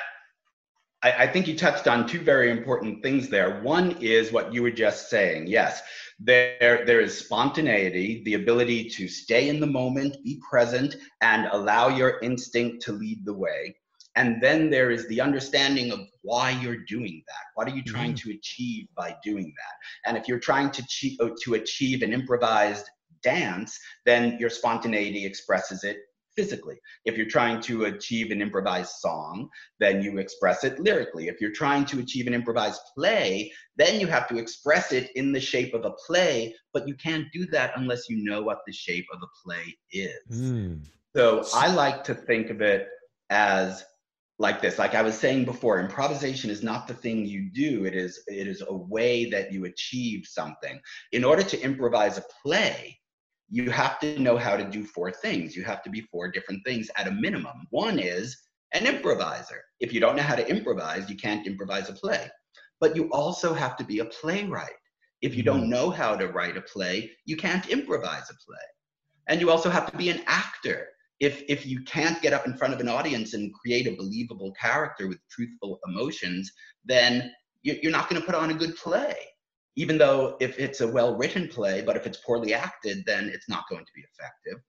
[1.03, 4.71] I think you touched on two very important things there one is what you were
[4.71, 5.81] just saying yes
[6.19, 11.87] there there is spontaneity the ability to stay in the moment be present and allow
[11.87, 13.75] your instinct to lead the way
[14.15, 17.43] and then there is the understanding of why you're doing that.
[17.55, 18.29] What are you trying mm-hmm.
[18.29, 20.09] to achieve by doing that?
[20.09, 22.89] And if you're trying to achieve, uh, to achieve an improvised
[23.23, 25.97] dance, then your spontaneity expresses it
[26.35, 26.79] physically.
[27.05, 31.27] If you're trying to achieve an improvised song, then you express it lyrically.
[31.27, 35.31] If you're trying to achieve an improvised play, then you have to express it in
[35.31, 38.73] the shape of a play, but you can't do that unless you know what the
[38.73, 40.41] shape of a play is.
[40.41, 40.85] Mm.
[41.15, 42.87] So I like to think of it
[43.29, 43.83] as
[44.41, 47.95] like this like i was saying before improvisation is not the thing you do it
[47.95, 52.99] is it is a way that you achieve something in order to improvise a play
[53.51, 55.57] you have to know how to do four things.
[55.57, 57.67] You have to be four different things at a minimum.
[57.69, 58.37] One is
[58.73, 59.61] an improviser.
[59.81, 62.29] If you don't know how to improvise you can't improvise a play.
[62.79, 64.71] But you also have to be a playwright.
[65.21, 65.69] If you don't mm-hmm.
[65.69, 68.65] know how to write a play you can't improvise a play.
[69.27, 70.87] And you also have to be an actor.
[71.19, 74.53] If if you can't get up in front of an audience and create a believable
[74.53, 76.49] character with truthful emotions
[76.85, 77.31] then
[77.63, 79.15] you're not going to put on a good play
[79.75, 83.49] even though if it's a well written play but if it's poorly acted then it's
[83.49, 84.61] not going to be effective.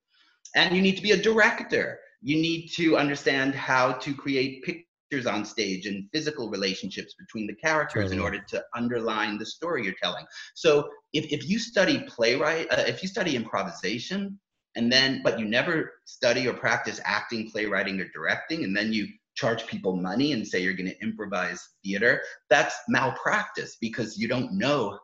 [0.55, 1.99] And you need to be a director.
[2.21, 7.55] You need to understand how to create pictures on stage and physical relationships between the
[7.55, 10.25] characters in order to underline the story you're telling.
[10.55, 14.39] So if, if you study playwright uh, if you study improvisation
[14.75, 19.07] and then but you never study or practice acting playwriting or directing and then you
[19.35, 24.51] charge people money and say you're going to improvise theater that's malpractice because you don't
[24.53, 24.97] know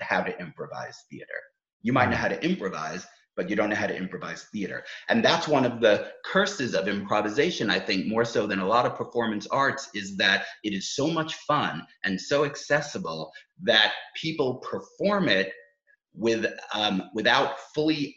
[0.00, 1.26] how to improvise theater.
[1.82, 4.84] You might know how to improvise but you don't know how to improvise theater.
[5.08, 8.86] And that's one of the curses of improvisation i think more so than a lot
[8.86, 14.56] of performance arts is that it is so much fun and so accessible that people
[14.56, 15.52] perform it
[16.14, 18.16] with um, without fully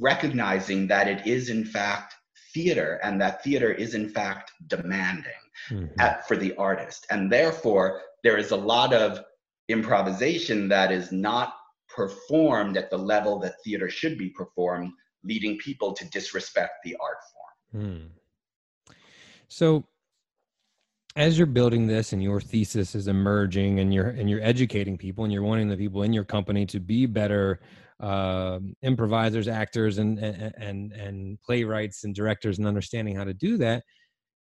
[0.00, 2.14] recognizing that it is in fact
[2.56, 6.00] theater and that theater is in fact demanding mm-hmm.
[6.00, 9.22] at, for the artist and therefore there is a lot of
[9.68, 11.54] improvisation that is not
[11.94, 14.90] performed at the level that theater should be performed
[15.22, 18.94] leading people to disrespect the art form mm.
[19.48, 19.84] so
[21.14, 25.24] as you're building this and your thesis is emerging and you're and you're educating people
[25.24, 27.60] and you're wanting the people in your company to be better
[28.00, 33.82] uh, improvisers, actors, and, and and playwrights and directors, and understanding how to do that,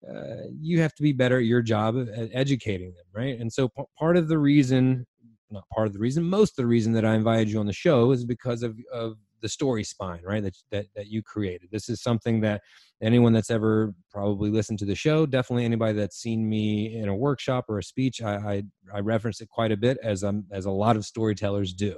[0.09, 3.39] uh, you have to be better at your job at educating them, right?
[3.39, 5.05] And so p- part of the reason,
[5.51, 7.73] not part of the reason, most of the reason that I invited you on the
[7.73, 10.41] show is because of of the story spine, right?
[10.41, 11.69] That that that you created.
[11.71, 12.61] This is something that
[13.01, 17.15] anyone that's ever probably listened to the show, definitely anybody that's seen me in a
[17.15, 18.63] workshop or a speech, I I,
[18.95, 21.97] I reference it quite a bit as um as a lot of storytellers do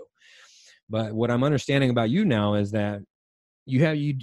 [0.90, 3.02] but what I'm understanding about you now is that
[3.66, 4.18] you have you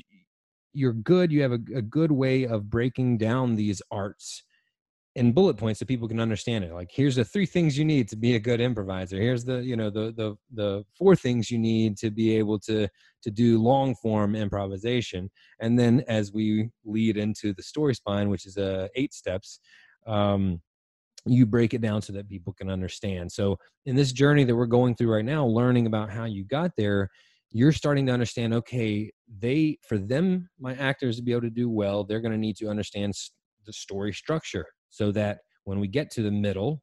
[0.74, 1.30] you're good.
[1.30, 4.44] You have a, a good way of breaking down these arts
[5.14, 8.08] in bullet points so people can understand it like here's the three things you need
[8.08, 11.58] to be a good improviser here's the you know the the the four things you
[11.58, 12.88] need to be able to
[13.22, 18.46] to do long form improvisation and then as we lead into the story spine which
[18.46, 19.60] is uh eight steps
[20.06, 20.58] um
[21.26, 23.30] you break it down so that people can understand.
[23.30, 23.56] So,
[23.86, 27.08] in this journey that we're going through right now, learning about how you got there,
[27.50, 31.70] you're starting to understand okay, they, for them, my actors to be able to do
[31.70, 33.14] well, they're going to need to understand
[33.66, 36.82] the story structure so that when we get to the middle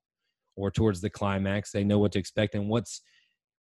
[0.55, 3.01] or towards the climax, they know what to expect and what's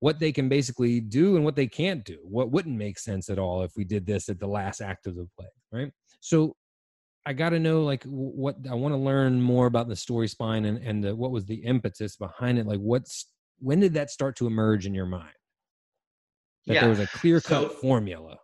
[0.00, 2.18] what they can basically do and what they can't do.
[2.22, 5.16] What wouldn't make sense at all if we did this at the last act of
[5.16, 5.90] the play, right?
[6.20, 6.54] So
[7.26, 10.64] I got to know like what I want to learn more about the story spine
[10.64, 12.66] and and the, what was the impetus behind it.
[12.66, 13.26] Like, what's
[13.58, 15.34] when did that start to emerge in your mind?
[16.66, 16.80] That yeah.
[16.82, 18.38] there was a clear cut so, formula.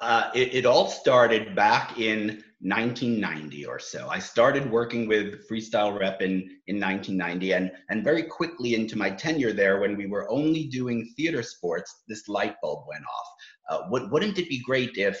[0.00, 4.08] Uh, it, it all started back in 1990 or so.
[4.08, 9.10] I started working with Freestyle Rep in, in 1990, and, and very quickly into my
[9.10, 13.26] tenure there, when we were only doing theater sports, this light bulb went off.
[13.70, 15.20] Uh, would, wouldn't it be great if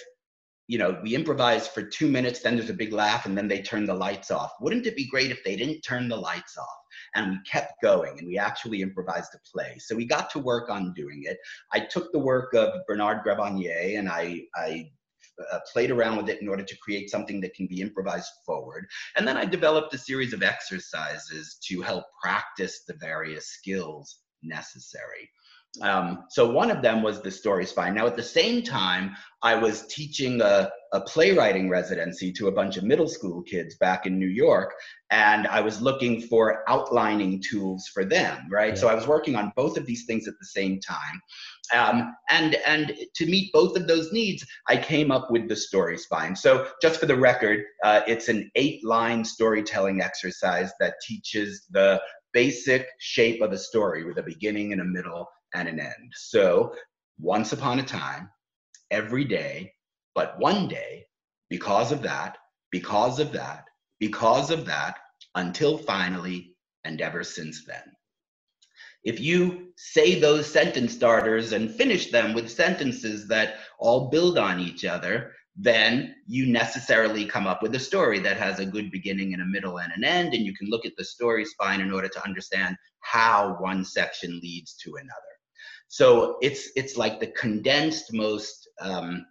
[0.68, 3.62] you know, we improvise for two minutes, then there's a big laugh, and then they
[3.62, 4.52] turn the lights off.
[4.60, 6.68] Wouldn't it be great if they didn't turn the lights off?
[7.14, 9.78] And we kept going and we actually improvised a play.
[9.78, 11.38] So we got to work on doing it.
[11.72, 14.90] I took the work of Bernard Grebanier and I, I
[15.52, 18.86] uh, played around with it in order to create something that can be improvised forward.
[19.16, 25.30] And then I developed a series of exercises to help practice the various skills necessary.
[25.82, 27.94] Um, so one of them was the story spine.
[27.94, 32.76] Now, at the same time, I was teaching a, a playwriting residency to a bunch
[32.76, 34.74] of middle school kids back in New York,
[35.10, 38.70] and I was looking for outlining tools for them, right?
[38.70, 38.80] Yeah.
[38.80, 41.20] So I was working on both of these things at the same time.
[41.74, 45.98] Um, and and to meet both of those needs, I came up with the story
[45.98, 46.34] spine.
[46.34, 52.00] So just for the record, uh, it's an eight-line storytelling exercise that teaches the
[52.32, 56.12] basic shape of a story with a beginning and a middle and an end.
[56.14, 56.74] So
[57.18, 58.30] once upon a time,
[58.90, 59.72] every day,
[60.14, 61.06] but one day,
[61.50, 62.38] because of that,
[62.70, 63.64] because of that,
[63.98, 64.98] because of that,
[65.34, 67.82] until finally, and ever since then.
[69.04, 74.60] If you say those sentence starters and finish them with sentences that all build on
[74.60, 79.32] each other, then you necessarily come up with a story that has a good beginning
[79.32, 81.92] and a middle and an end, and you can look at the story spine in
[81.92, 85.37] order to understand how one section leads to another.
[85.88, 89.26] So it's it's like the condensed most um,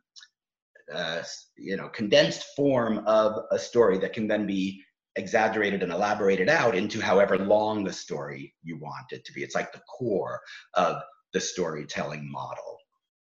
[0.93, 1.21] uh,
[1.57, 4.83] you know condensed form of a story that can then be
[5.15, 9.43] exaggerated and elaborated out into however long the story you want it to be.
[9.43, 10.39] It's like the core
[10.75, 11.01] of
[11.33, 12.77] the storytelling model.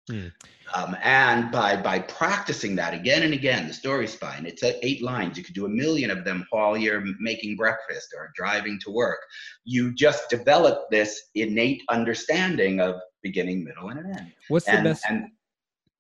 [0.10, 0.28] Hmm.
[0.74, 5.38] Um, and by by practicing that again and again, the story spine, it's eight lines.
[5.38, 9.20] You could do a million of them while you're making breakfast or driving to work.
[9.66, 12.96] You just develop this innate understanding of
[13.28, 14.32] beginning, middle, and an end.
[14.48, 15.04] What's the best?
[15.10, 15.32] And,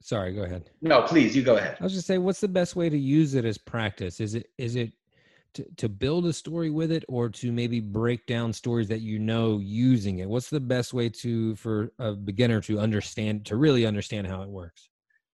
[0.01, 0.69] sorry, go ahead.
[0.81, 1.77] No, please, you go ahead.
[1.79, 4.19] I was just saying, what's the best way to use it as practice?
[4.19, 4.91] Is it is it
[5.57, 9.17] to, to build a story with it or to maybe break down stories that you
[9.17, 13.83] know using it what's the best way to for a beginner to understand to really
[13.83, 14.89] understand how it works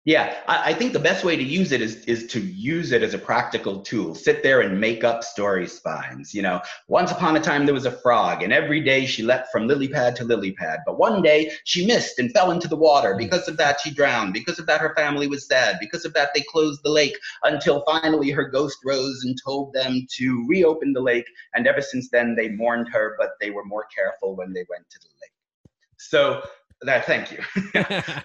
[0.05, 3.03] yeah, I, I, think the best way to use it is is to use it
[3.03, 4.13] as a practical tool.
[4.15, 6.33] Sit there and make up story spines.
[6.33, 9.49] You know, once upon a time there was a frog, and every day she leapt
[9.49, 10.79] from lily pad to lily pad.
[10.85, 13.13] But one day she missed and fell into the water.
[13.13, 13.19] Mm.
[13.19, 14.33] Because of that, she drowned.
[14.33, 15.77] Because of that, her family was sad.
[15.79, 20.05] Because of that, they closed the lake until finally her ghost rose and told them
[20.17, 21.27] to reopen the lake.
[21.53, 24.89] And ever since then, they mourned her, but they were more careful when they went
[24.89, 25.31] to the lake.
[25.97, 26.43] So
[26.81, 27.39] that, thank you.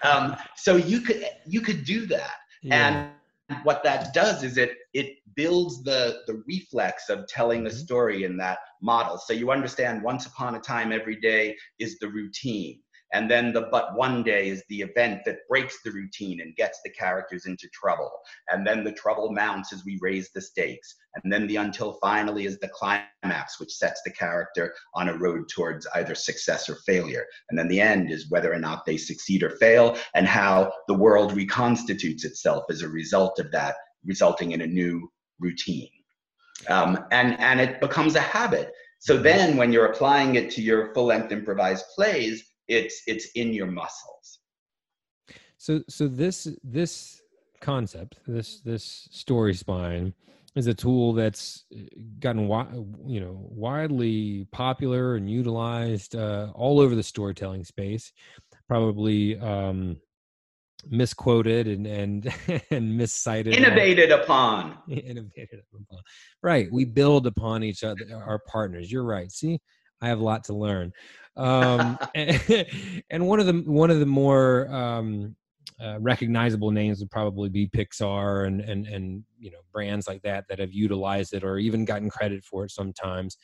[0.09, 3.11] um, so you could you could do that, yeah.
[3.49, 7.77] and what that does is it it builds the the reflex of telling a mm-hmm.
[7.77, 9.17] story in that model.
[9.17, 12.79] So you understand once upon a time every day is the routine
[13.13, 16.79] and then the but one day is the event that breaks the routine and gets
[16.83, 18.11] the characters into trouble.
[18.49, 20.95] And then the trouble mounts as we raise the stakes.
[21.15, 25.49] And then the until finally is the climax, which sets the character on a road
[25.49, 27.25] towards either success or failure.
[27.49, 30.93] And then the end is whether or not they succeed or fail and how the
[30.93, 35.89] world reconstitutes itself as a result of that, resulting in a new routine.
[36.67, 38.71] Um, and, and it becomes a habit.
[38.99, 43.53] So then when you're applying it to your full length improvised plays, it's it's in
[43.53, 44.39] your muscles.
[45.57, 47.21] So so this this
[47.61, 50.13] concept this this story spine
[50.55, 51.81] is a tool that's uh,
[52.19, 52.47] gotten
[53.05, 58.13] you know widely popular and utilized uh, all over the storytelling space
[58.67, 59.97] probably um
[60.87, 62.33] misquoted and and
[62.71, 63.53] and miscited.
[63.53, 64.77] Innovated upon.
[64.89, 65.99] Innovated upon.
[66.41, 66.67] Right.
[66.71, 68.91] We build upon each other our partners.
[68.91, 69.31] You're right.
[69.31, 69.59] See
[70.01, 70.91] i have a lot to learn
[71.35, 72.65] um, and,
[73.09, 75.35] and, one of the one of the more um,
[75.81, 80.45] uh, recognizable names would probably be Pixar and and and you know brands like that
[80.49, 83.37] that have utilized it or even gotten credit for it sometimes.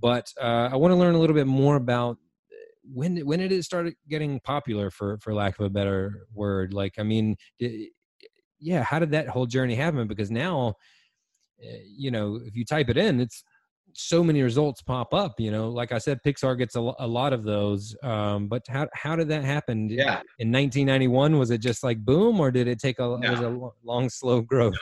[0.00, 2.16] But uh, I want to learn a little bit more about
[2.50, 6.72] uh, when when did it start getting popular for for lack of a better word.
[6.72, 7.92] Like I mean, it,
[8.58, 10.08] yeah, how did that whole journey happen?
[10.08, 10.74] Because now,
[11.62, 13.44] uh, you know, if you type it in, it's
[14.00, 17.32] so many results pop up you know like i said pixar gets a, a lot
[17.32, 19.88] of those um, but how, how did that happen?
[19.88, 20.20] Yeah.
[20.38, 23.30] in 1991 was it just like boom or did it take a, no.
[23.30, 24.74] was a long slow growth?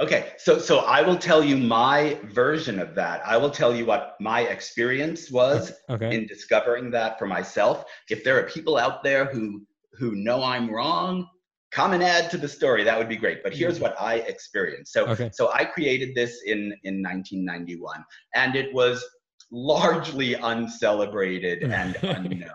[0.00, 3.26] Okay so so i will tell you my version of that.
[3.26, 6.14] I will tell you what my experience was okay.
[6.14, 7.86] in discovering that for myself.
[8.10, 9.66] If there are people out there who
[9.98, 11.26] who know i'm wrong
[11.70, 13.84] come and add to the story that would be great but here's mm-hmm.
[13.84, 15.30] what i experienced so okay.
[15.32, 18.04] so i created this in in 1991
[18.34, 19.04] and it was
[19.50, 22.50] largely uncelebrated and unknown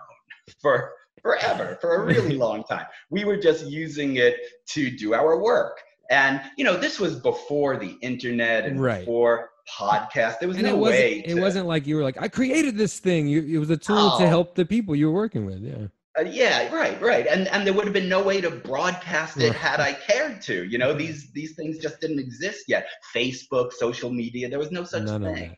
[0.60, 0.92] for
[1.22, 4.36] forever for a really long time we were just using it
[4.66, 9.00] to do our work and you know this was before the internet and right.
[9.00, 10.38] before podcast.
[10.38, 11.22] There was and no it way.
[11.26, 13.26] It wasn't like you were like, I created this thing.
[13.26, 14.28] You, it was a tool to Oh.
[14.28, 15.60] help the people you were working with.
[15.60, 15.86] Yeah.
[16.16, 19.52] Uh, yeah, right, right, and and there would have been no way to broadcast it
[19.52, 20.64] had I cared to.
[20.64, 22.86] You know, these these things just didn't exist yet.
[23.14, 25.56] Facebook, social media, there was no such None thing.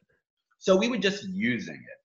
[0.59, 2.01] So we were just using it.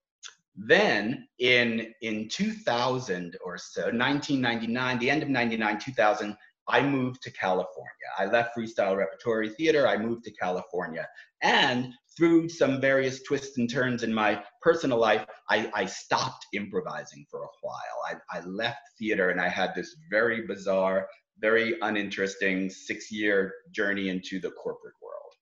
[0.56, 6.38] Then in in 2000 or so, 1999, the end of 99, 2000,
[6.68, 7.90] I moved to California.
[8.20, 9.88] I left freestyle repertory theater.
[9.88, 11.08] I moved to California,
[11.42, 17.26] and through some various twists and turns in my personal life, I, I stopped improvising
[17.30, 18.22] for a while.
[18.32, 21.08] I, I left theater, and I had this very bizarre,
[21.40, 25.34] very uninteresting six-year journey into the corporate world.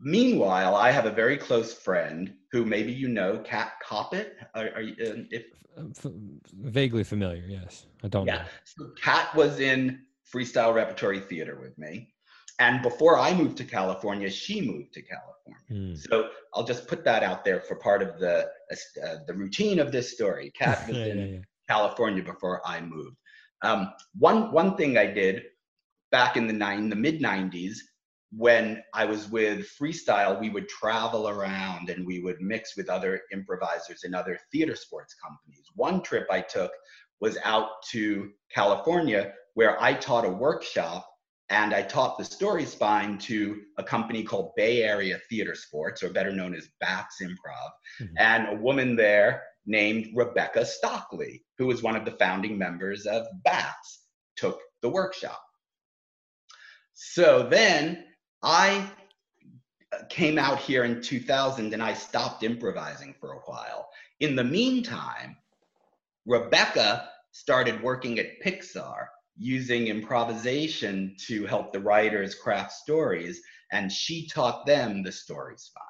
[0.00, 4.30] Meanwhile, I have a very close friend who maybe you know, Kat Koppett.
[4.54, 5.44] Are, are you, uh, if
[5.78, 6.12] F-
[6.52, 7.44] vaguely familiar.
[7.46, 7.86] Yes.
[8.02, 8.42] I don't yeah, know.
[8.64, 10.00] so Kat was in
[10.32, 12.12] freestyle repertory theater with me,
[12.60, 15.60] and before I moved to California, she moved to California.
[15.68, 15.94] Hmm.
[15.96, 18.48] So I'll just put that out there for part of the
[19.02, 20.52] uh, the routine of this story.
[20.58, 21.38] Kat was Yeah, in yeah, yeah.
[21.68, 23.16] California before I moved.
[23.62, 25.42] Um, one one thing I did
[26.12, 27.78] back in the nine the mid '90s
[28.32, 33.22] when I was with freestyle, we would travel around and we would mix with other
[33.32, 35.64] improvisers and other theater sports companies.
[35.74, 36.70] One trip I took
[37.20, 41.09] was out to California where I taught a workshop
[41.50, 46.10] and I taught the story spine to a company called Bay Area Theater Sports, or
[46.10, 47.70] better known as Bats Improv,
[48.00, 48.14] Mhm.
[48.18, 53.26] and a woman there named Rebecca Stockley, who was one of the founding members of
[53.42, 55.44] Bats, took the workshop.
[56.94, 58.06] So then
[58.42, 58.90] I
[60.08, 63.90] came out here in 2000 and I stopped improvising for a while.
[64.20, 65.36] In the meantime,
[66.26, 69.08] Rebecca started working at Pixar
[69.40, 73.40] using improvisation to help the writers craft stories,
[73.72, 75.82] and she taught them the story spine.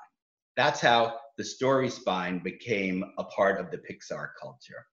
[0.56, 4.86] That's how the story spine became a part of the Pixar culture.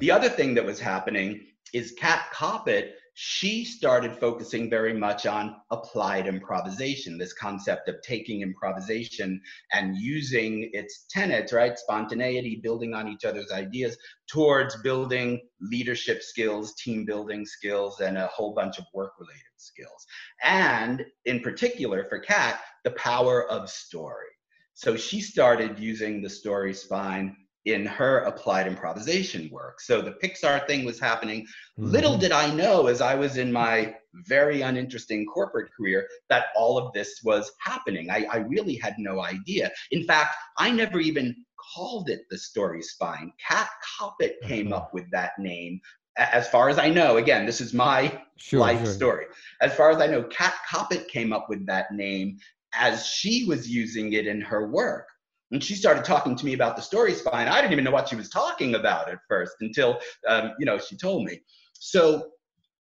[0.00, 5.56] The other thing that was happening is Kat Koppett, she started focusing very much on
[5.70, 9.40] applied improvisation, this concept of taking improvisation
[9.72, 11.78] and using its tenets, right?
[11.78, 13.96] Spontaneity, building on each other's ideas,
[14.28, 20.06] towards building leadership skills, team building skills, and a whole bunch of work related skills.
[20.42, 24.26] And in particular for Kat, the power of story.
[24.74, 27.36] So she started using the story spine
[27.66, 29.80] in her applied improvisation work.
[29.80, 31.46] So the Pixar thing was happening.
[31.76, 32.20] Little Mhm.
[32.20, 33.94] did I know as I was in my
[34.26, 38.10] very uninteresting corporate career that all of this was happening.
[38.10, 39.70] I, I really had no idea.
[39.90, 41.36] In fact, I never even
[41.74, 43.32] called it the story spine.
[43.46, 44.82] Kat Koppett came Uh-huh.
[44.82, 45.80] up with that name.
[46.16, 48.86] As far as I know, again, this is my Sure, life sure.
[48.86, 49.26] story.
[49.60, 52.38] As far as I know, Kat Koppett came up with that name
[52.72, 55.06] as she was using it in her work.
[55.50, 57.48] And she started talking to me about the story spine.
[57.48, 59.98] I didn't even know what she was talking about at first until,
[60.28, 61.40] um, you know, she told me.
[61.74, 62.30] So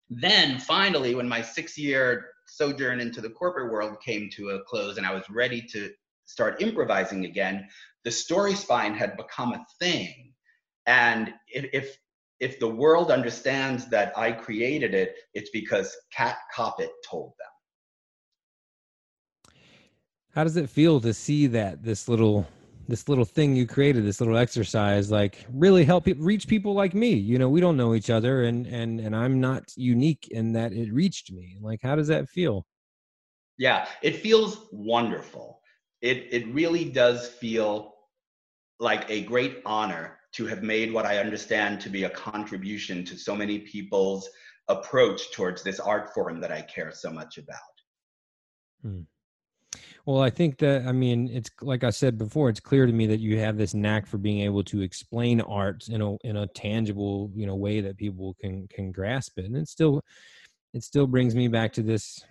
[0.09, 4.97] then finally, when my six year sojourn into the corporate world came to a close
[4.97, 5.89] and I was ready to
[6.25, 7.67] start improvising again,
[8.03, 10.33] the story spine had become a thing.
[10.85, 11.97] And if,
[12.39, 17.50] if the world understands that I created it, it's because Kat Koppett told them.
[20.33, 22.47] How does it feel to see that this little
[22.87, 26.93] this little thing you created, this little exercise, like really help people reach people like
[26.93, 27.13] me?
[27.13, 30.71] You know, we don't know each other, and and and I'm not unique in that
[30.73, 31.57] it reached me.
[31.61, 32.65] Like, how does that feel?
[33.57, 35.61] Yeah, it feels wonderful.
[36.01, 37.93] It it really does feel
[38.79, 43.17] like a great honor to have made what I understand to be a contribution to
[43.17, 44.29] so many people's
[44.69, 47.57] approach towards this art form that I care so much about.
[48.81, 49.01] Hmm.
[50.05, 52.49] Well, I think that I mean it's like I said before.
[52.49, 55.87] It's clear to me that you have this knack for being able to explain art
[55.89, 59.55] in a in a tangible you know way that people can can grasp it, and
[59.55, 60.01] it still
[60.73, 62.23] it still brings me back to this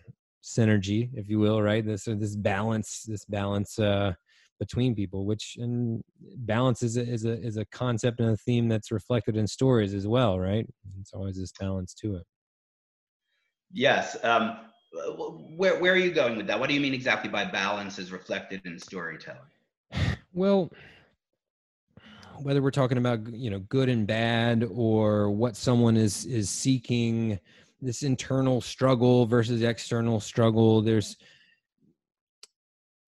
[0.43, 1.85] synergy, if you will, right?
[1.85, 4.14] This uh, this balance, this balance uh,
[4.59, 6.03] between people, which and
[6.39, 9.95] balance is a, is a is a concept and a theme that's reflected in stories
[9.95, 10.66] as well, right?
[11.01, 12.27] It's always this balance to it.
[13.73, 14.16] Yes.
[14.25, 14.57] Um,
[14.93, 16.59] where where are you going with that?
[16.59, 19.41] What do you mean exactly by balance is reflected in storytelling?
[20.32, 20.70] Well,
[22.43, 27.38] whether we're talking about you know good and bad or what someone is is seeking
[27.80, 31.16] this internal struggle versus external struggle there's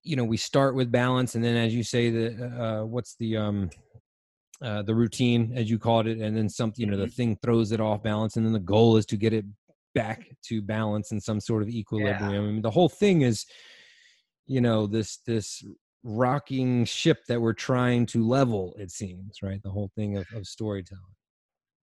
[0.02, 3.36] you know we start with balance and then as you say the uh what's the
[3.36, 3.70] um
[4.62, 7.72] uh the routine as you called it and then something you know the thing throws
[7.72, 9.44] it off balance and then the goal is to get it
[9.94, 12.44] back to balance and some sort of equilibrium.
[12.44, 13.46] I mean, the whole thing is
[14.46, 15.64] you know this this
[16.04, 19.62] rocking ship that we're trying to level it seems right?
[19.62, 21.02] The whole thing of, of storytelling.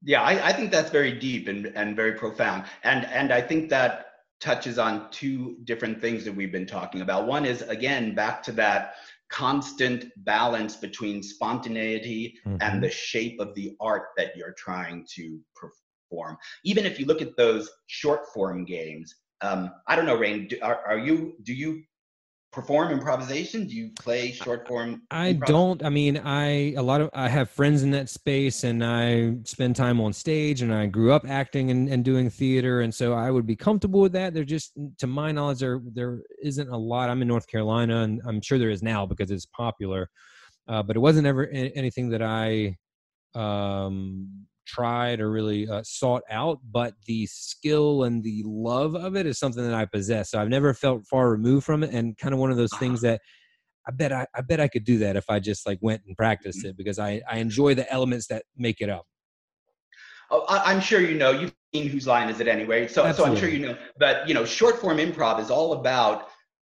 [0.03, 2.65] Yeah I, I think that's very deep and, and very profound.
[2.83, 4.07] And and i think that
[4.39, 7.27] touches on two different things that we've been talking about.
[7.27, 8.95] One is again back to that
[9.29, 12.57] constant balance between spontaneity mm-hmm.
[12.61, 15.88] and the shape of the art that you're trying to perform
[16.63, 20.57] even if you look at those short form games um, i don't know rain do,
[20.61, 21.81] are, are you do you
[22.51, 23.67] perform improvisation?
[23.67, 25.03] Do you play short form?
[25.11, 25.83] I don't.
[25.83, 29.75] I mean, I a lot of I have friends in that space, and I spend
[29.75, 33.31] time on stage, and I grew up acting and, and doing theater, and so I
[33.31, 34.33] would be comfortable with that.
[34.33, 37.09] There just, to my knowledge, there there isn't a lot.
[37.09, 40.09] I'm in North Carolina, and I'm sure there is now because it's popular,
[40.67, 42.77] uh, but it wasn't ever anything that I
[43.35, 49.25] um tried or really uh, sought out, but the skill and the love of it
[49.25, 50.31] is something that I possess.
[50.31, 53.01] So I've never felt far removed from it, and kind of one of those things
[53.01, 53.21] that
[53.87, 56.15] I bet I, I bet I could do that if I just like went and
[56.15, 59.05] practiced it because I I enjoy the elements that make it up.
[60.31, 61.31] Oh, I, am sure you know.
[61.31, 62.87] You've seen whose line is it anyway?
[62.87, 63.15] So Absolutely.
[63.15, 63.77] so I'm sure you know.
[63.97, 66.29] But you know, short form improv is all about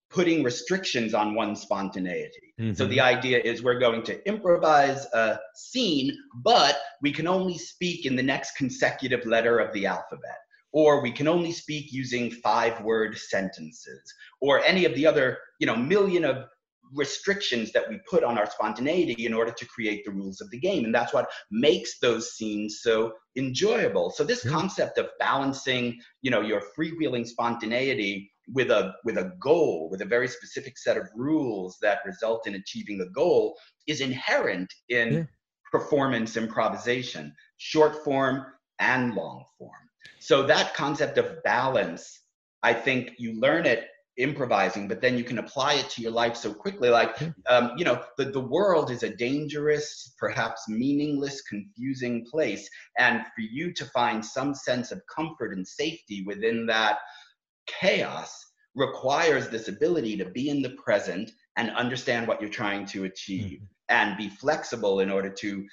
[0.10, 2.54] putting restrictions on one's spontaneity.
[2.60, 2.74] Mm-hmm.
[2.74, 8.06] So the idea is we're going to improvise a scene, but we can only speak
[8.06, 10.38] in the next consecutive letter of the alphabet.
[10.72, 14.02] Or we can only speak using five word sentences,
[14.40, 16.46] or any of the other, you know, million of
[16.94, 20.60] restrictions that we put on our spontaneity in order to create the rules of the
[20.60, 26.32] game and that's what makes those scenes so enjoyable so this concept of balancing you
[26.32, 31.08] know your freewheeling spontaneity with a with a goal with a very specific set of
[31.16, 35.24] rules that result in achieving a goal is inherent in yeah.
[35.72, 38.46] performance improvisation short form
[38.80, 39.72] and long form.
[40.20, 42.22] So that concept of balance
[42.62, 43.88] i think you learn it
[44.20, 46.90] improvising but then you can apply it to your life so quickly.
[46.90, 52.70] Like um, you know the, the world is a dangerous perhaps meaningless confusing place.
[52.98, 57.00] And for you to find some sense of comfort and safety within that
[57.80, 58.46] chaos
[58.76, 63.60] requires this ability to be in the present and understand what you're trying to achieve
[63.60, 63.66] mm-hmm.
[63.90, 65.66] and be flexible in order to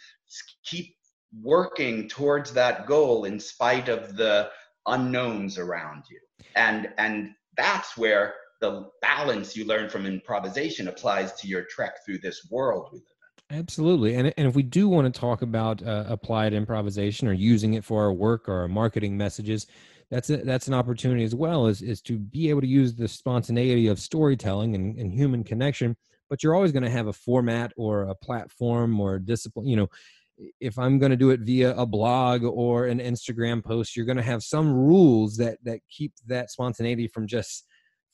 [0.65, 0.97] keep
[1.43, 4.49] working towards that goal in spite of the
[4.87, 6.19] unknowns around you.
[6.55, 12.19] And and that's where the balance you learn from improvisation applies to your trek through
[12.19, 13.05] this world we live
[13.51, 13.59] in.
[13.59, 14.15] Absolutely.
[14.15, 17.85] And, and if we do want to talk about uh, applied improvisation or using it
[17.85, 19.67] for our work or our marketing messages
[20.11, 23.09] that's a, that's an opportunity as well is is to be able to use the
[23.09, 25.97] spontaneity of storytelling and, and human connection
[26.29, 29.77] but you're always going to have a format or a platform or a discipline you
[29.77, 29.89] know
[30.61, 34.17] if i'm going to do it via a blog or an instagram post you're going
[34.17, 37.67] to have some rules that that keep that spontaneity from just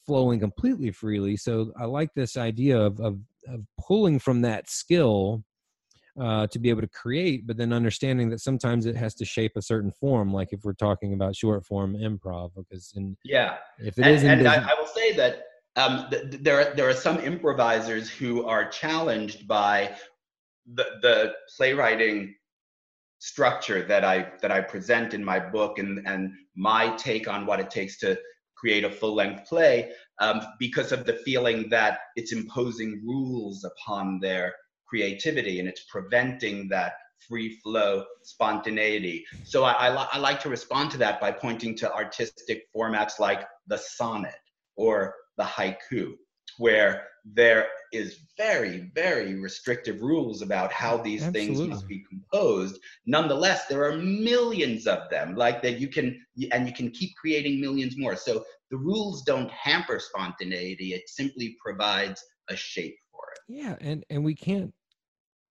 [0.06, 1.36] flowing completely freely.
[1.36, 3.18] So i like this idea of of,
[3.48, 5.44] of pulling from that skill
[6.20, 9.52] uh, to be able to create, but then understanding that sometimes it has to shape
[9.56, 10.32] a certain form.
[10.32, 14.22] Like if we're talking about short form improv, because in yeah, if it and, is,
[14.24, 15.44] and I, I, will say that
[15.76, 19.94] um, th- there are, there are some improvisers who are challenged by
[20.74, 22.34] the the playwriting
[23.18, 27.60] structure that I that I present in my book and and my take on what
[27.60, 28.18] it takes to
[28.54, 29.90] create a full length play
[30.20, 34.54] um, because of the feeling that it's imposing rules upon their
[34.92, 36.92] creativity and it's preventing that
[37.26, 39.24] free flow spontaneity.
[39.42, 43.46] So I, I, I, like to respond to that by pointing to artistic formats like
[43.68, 44.34] the sonnet
[44.76, 46.12] or the haiku,
[46.58, 51.54] where there is very, very restrictive rules about how these Absolutely.
[51.54, 52.78] things must be composed.
[53.06, 56.20] Nonetheless, there are millions of them, like that you can,
[56.50, 58.16] and you can keep creating millions more.
[58.16, 63.40] So the rules don't hamper spontaneity, it simply provides a shape for it.
[63.48, 64.74] Yeah, and and we can't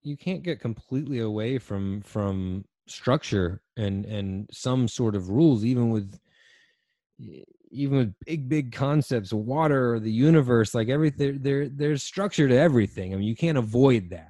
[0.02, 5.90] you can't get completely away from from structure and and some sort of rules even
[5.90, 6.18] with
[7.70, 12.56] even with big big concepts water or the universe like everything there there's structure to
[12.56, 13.12] everything.
[13.12, 14.28] I mean you can't avoid that.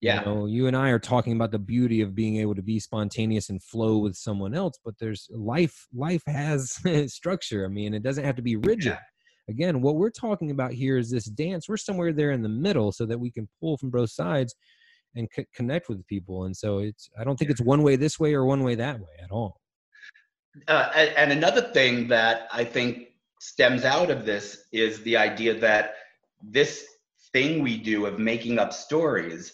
[0.00, 0.20] Yeah.
[0.20, 2.78] you know you and i are talking about the beauty of being able to be
[2.78, 6.78] spontaneous and flow with someone else but there's life life has
[7.12, 7.64] structure.
[7.64, 8.92] I mean it doesn't have to be rigid.
[8.92, 8.98] Yeah.
[9.48, 11.68] again what we're talking about here is this dance.
[11.68, 14.54] We're somewhere there in the middle so that we can pull from both sides
[15.14, 16.44] and c- connect with people.
[16.44, 18.98] And so it's I don't think it's one way this way or one way that
[18.98, 19.60] way at all.
[20.68, 23.08] Uh, and, and another thing that I think
[23.40, 25.94] stems out of this is the idea that
[26.42, 26.86] this
[27.32, 29.52] thing we do of making up stories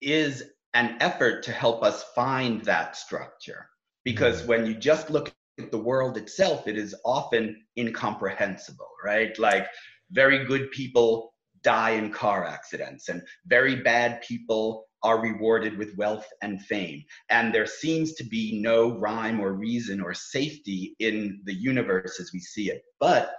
[0.00, 0.44] is
[0.74, 3.68] an effort to help us find that structure.
[4.04, 4.48] Because mm-hmm.
[4.48, 9.38] when you just look at the world itself, it is often incomprehensible, right?
[9.38, 9.68] Like
[10.10, 11.32] very good people
[11.62, 17.04] die in car accidents, and very bad people are rewarded with wealth and fame.
[17.28, 22.30] And there seems to be no rhyme or reason or safety in the universe as
[22.32, 22.82] we see it.
[22.98, 23.34] But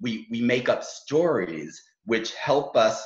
[0.00, 3.04] we, we make up stories which help us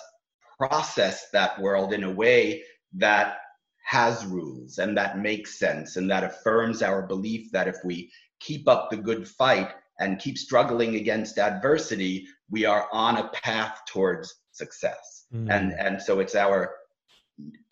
[0.59, 3.39] process that world in a way that
[3.87, 8.69] has rules and that makes sense and that affirms our belief that if we keep
[8.69, 14.35] up the good fight and keep struggling against adversity, we are on a path towards
[14.53, 15.27] success.
[15.33, 15.51] Mm.
[15.51, 16.75] And and so it's our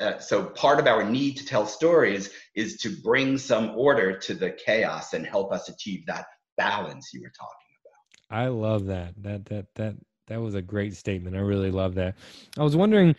[0.00, 4.34] uh, so part of our need to tell stories is to bring some order to
[4.34, 8.42] the chaos and help us achieve that balance you were talking about.
[8.42, 9.14] I love that.
[9.22, 9.94] That that that
[10.26, 11.36] that was a great statement.
[11.36, 12.16] I really love that.
[12.58, 13.14] I was wondering,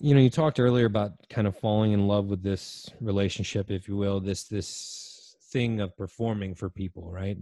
[0.00, 3.88] you know, you talked earlier about kind of falling in love with this relationship, if
[3.88, 7.38] you will, this this thing of performing for people, right?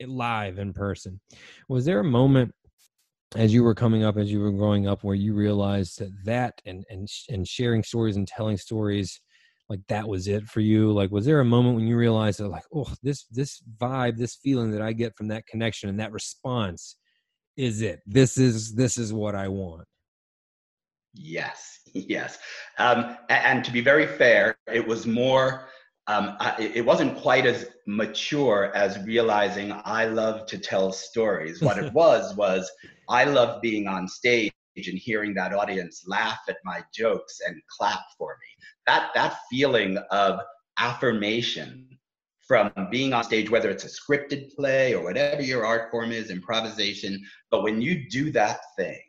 [0.00, 1.20] Live in person.
[1.68, 2.54] Was there a moment
[3.36, 6.60] as you were coming up, as you were growing up, where you realized that that
[6.64, 9.20] and and and sharing stories and telling stories
[9.68, 10.92] like that was it for you?
[10.92, 14.36] Like was there a moment when you realized that like oh this this vibe this
[14.36, 16.96] feeling that i get from that connection and that response
[17.56, 18.00] is it.
[18.06, 19.86] This is this is what i want.
[21.14, 22.38] Yes yes.
[22.78, 25.68] Um, and to be very fair it was more
[26.08, 31.62] um, it wasn't quite as mature as realizing I love to tell stories.
[31.62, 32.70] What it was was
[33.08, 38.00] I love being on stage and hearing that audience laugh at my jokes and clap
[38.18, 38.64] for me.
[38.86, 40.40] That that feeling of
[40.78, 41.88] affirmation
[42.46, 46.30] from being on stage, whether it's a scripted play or whatever your art form is,
[46.30, 47.22] improvisation.
[47.50, 49.00] But when you do that thing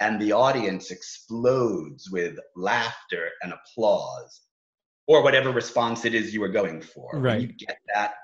[0.00, 4.40] and the audience explodes with laughter and applause,
[5.08, 7.10] or whatever response it is you were going for.
[7.14, 7.40] Right.
[7.40, 8.14] When you get that,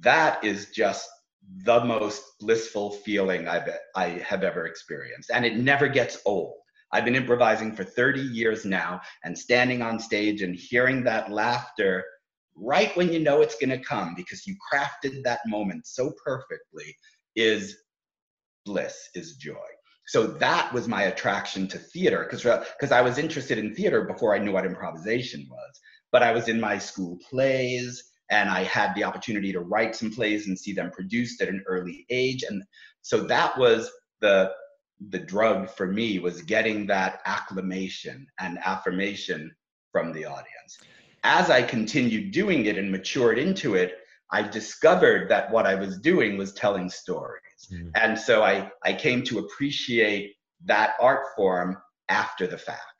[0.00, 1.08] that is just
[1.64, 6.54] the most blissful feeling I've I have ever experienced, and it never gets old.
[6.90, 12.04] I've been improvising for 30 years now, and standing on stage and hearing that laughter
[12.56, 16.96] right when you know it's going to come because you crafted that moment so perfectly
[17.34, 17.76] is
[18.64, 19.56] bliss, is joy.
[20.06, 24.02] So that was my attraction to theater because because uh, I was interested in theater
[24.02, 25.80] before I knew what improvisation was
[26.14, 30.12] but I was in my school plays and I had the opportunity to write some
[30.12, 32.44] plays and see them produced at an early age.
[32.48, 32.62] And
[33.02, 33.90] so that was
[34.20, 34.52] the
[35.10, 39.52] the drug for me was getting that acclamation and affirmation
[39.90, 40.78] from the audience.
[41.24, 43.96] As I continued doing it and matured into it,
[44.30, 47.42] I discovered that what I was doing was telling stories.
[47.72, 47.88] Mm-hmm.
[47.96, 51.76] And so I, I came to appreciate that art form
[52.08, 52.93] after the fact.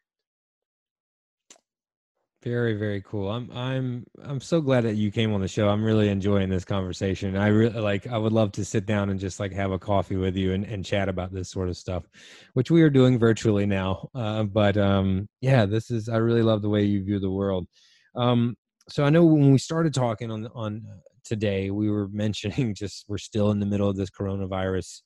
[2.45, 3.30] Very, very cool.
[3.30, 5.70] I'm I'm I'm so glad that you came on the show.
[5.70, 7.38] I'm really enjoying this conversation.
[7.38, 10.16] I really like I would love to sit down and just like have a coffee
[10.16, 12.05] with you and, and chat about this sort of stuff,
[12.53, 14.11] which we are doing virtually now.
[14.14, 17.66] Uh, but um yeah, this is I really love the way you view the world.
[18.14, 18.57] Um
[18.90, 23.07] so I know when we started talking on on uh, today, we were mentioning just
[23.09, 25.01] we're still in the middle of this coronavirus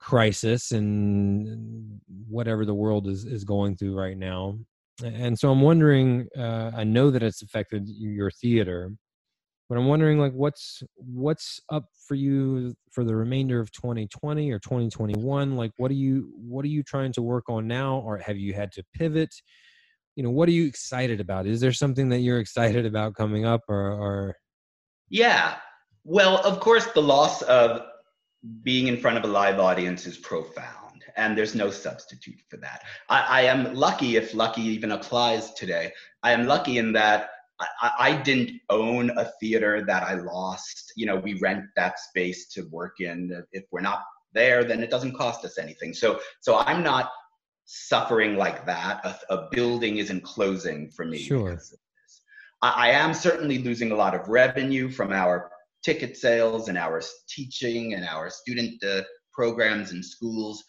[0.00, 4.58] crisis and whatever the world is is going through right now
[5.04, 8.90] and so i'm wondering uh, i know that it's affected your theater
[9.68, 14.58] but i'm wondering like what's what's up for you for the remainder of 2020 or
[14.58, 17.98] 2021 like what are you what are you trying to work on now?
[18.04, 19.34] Or have you had to pivot?
[20.14, 21.46] You know what are you excited about?
[21.46, 24.36] Is there something that you're excited about coming up or, or...
[25.08, 25.56] yeah.
[26.04, 27.82] Well of course the loss of
[28.62, 30.81] being in front of a live audience is profound
[31.16, 32.82] and there's no substitute for that.
[33.08, 35.92] I, I am lucky, if lucky even applies today,
[36.22, 37.30] I am lucky in that
[37.80, 40.92] I, I, didn't own a theater that I lost.
[40.96, 43.44] You know, we rent that space to work in.
[43.52, 44.02] If we're not
[44.32, 45.94] there, then it doesn't cost us anything.
[45.94, 47.10] So, so I'm not
[47.64, 49.04] suffering like that.
[49.04, 51.18] A, a building isn't closing for me.
[51.18, 51.58] Sure.
[52.62, 55.50] I, I am certainly losing a lot of revenue from our
[55.84, 59.02] ticket sales and our teaching and our student uh,
[59.32, 60.64] programs and schools.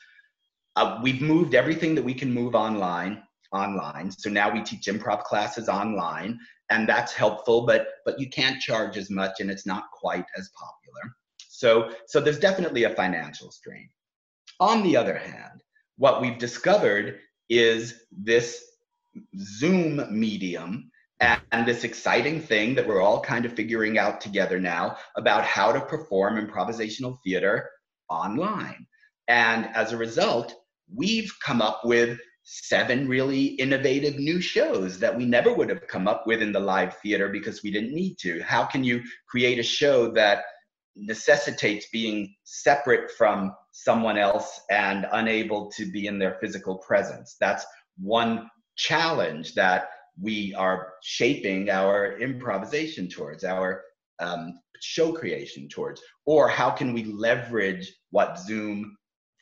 [0.76, 4.12] Uh, we've moved everything that we can move online online.
[4.12, 7.66] So now we teach improv classes online, and that's helpful.
[7.66, 11.16] But but you can't charge as much, and it's not quite as popular.
[11.48, 13.90] So so there's definitely a financial strain.
[14.60, 15.64] On the other hand,
[15.98, 17.20] what we've discovered
[17.50, 18.64] is this
[19.38, 24.98] Zoom medium and this exciting thing that we're all kind of figuring out together now
[25.16, 27.70] about how to perform improvisational theater
[28.10, 28.86] online.
[29.28, 30.54] And as a result,
[30.94, 36.08] we've come up with seven really innovative new shows that we never would have come
[36.08, 38.42] up with in the live theater because we didn't need to.
[38.42, 40.44] How can you create a show that
[40.96, 47.36] necessitates being separate from someone else and unable to be in their physical presence.
[47.40, 47.66] That's
[47.98, 49.90] one challenge that
[50.22, 53.82] we are shaping our improvisation towards, our
[54.20, 58.96] um, show creation towards, or how can we leverage what Zoom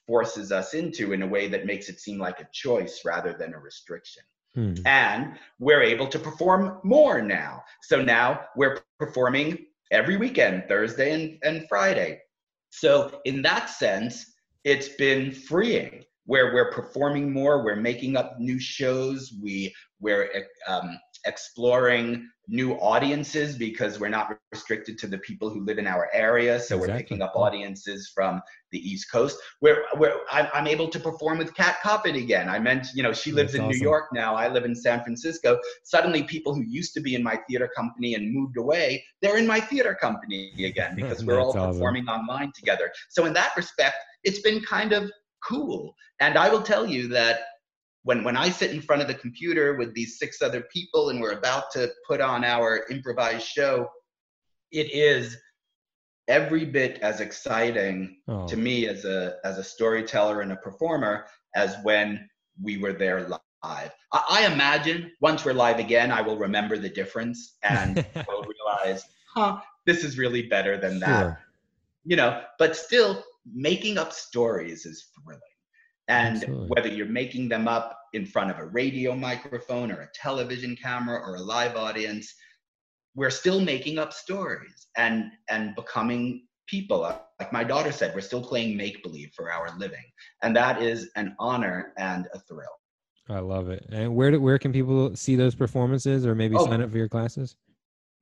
[0.07, 3.53] forces us into in a way that makes it seem like a choice rather than
[3.53, 4.23] a restriction.
[4.55, 4.73] Hmm.
[4.85, 7.63] And we're able to perform more now.
[7.83, 12.21] So now we're performing every weekend, Thursday and, and Friday.
[12.69, 14.33] So, in that sense,
[14.63, 20.29] it's been freeing where we're performing more, we're making up new shows, we, we're
[20.67, 26.09] um, exploring new audiences because we're not restricted to the people who live in our
[26.11, 26.59] area.
[26.59, 26.79] So exactly.
[26.87, 28.41] we're picking up audiences from
[28.71, 29.37] the East Coast.
[29.59, 32.49] Where where I'm, I'm, able to perform with Kat Koppett again.
[32.49, 33.79] I meant, you know, she lives That's in awesome.
[33.79, 34.35] New York now.
[34.35, 35.57] I live in San Francisco.
[35.83, 39.47] Suddenly, people who used to be in my theater company and moved away, they're in
[39.47, 41.73] my theater company again because we're all awesome.
[41.73, 42.91] performing online together.
[43.09, 45.09] So in that respect, it's been kind of
[45.47, 45.95] cool.
[46.19, 47.39] And I will tell you that
[48.03, 51.21] when when I sit in front of the computer with these six other people and
[51.21, 53.87] we're about to put on our improvised show,
[54.71, 55.37] it is
[56.27, 58.47] every bit as exciting oh.
[58.47, 61.25] to me as a as a storyteller and a performer
[61.55, 62.27] as when
[62.61, 63.91] we were there live.
[64.11, 67.97] I, I imagine once we're live again, I will remember the difference and
[68.27, 70.99] will realize, huh, this is really better than sure.
[70.99, 71.39] that.
[72.03, 75.41] You know, but still making up stories is thrilling.
[76.07, 76.67] And Absolutely.
[76.69, 81.19] whether you're making them up in front of a radio microphone or a television camera
[81.19, 82.33] or a live audience,
[83.15, 86.99] we're still making up stories and and becoming people.
[87.39, 90.05] Like my daughter said, we're still playing make believe for our living,
[90.43, 92.69] and that is an honor and a thrill.
[93.29, 93.85] I love it.
[93.91, 96.97] And where do, where can people see those performances or maybe oh, sign up for
[96.97, 97.55] your classes?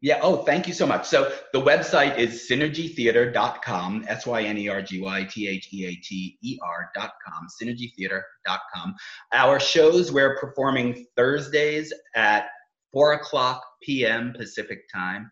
[0.01, 0.19] Yeah.
[0.21, 1.05] Oh, thank you so much.
[1.05, 5.85] So the website is synergytheater.com, S Y N E R G Y T H E
[5.87, 8.95] A T E R.com, synergytheater.com.
[9.33, 12.45] Our shows, we're performing Thursdays at
[12.93, 14.33] 4 o'clock p.m.
[14.37, 15.29] Pacific time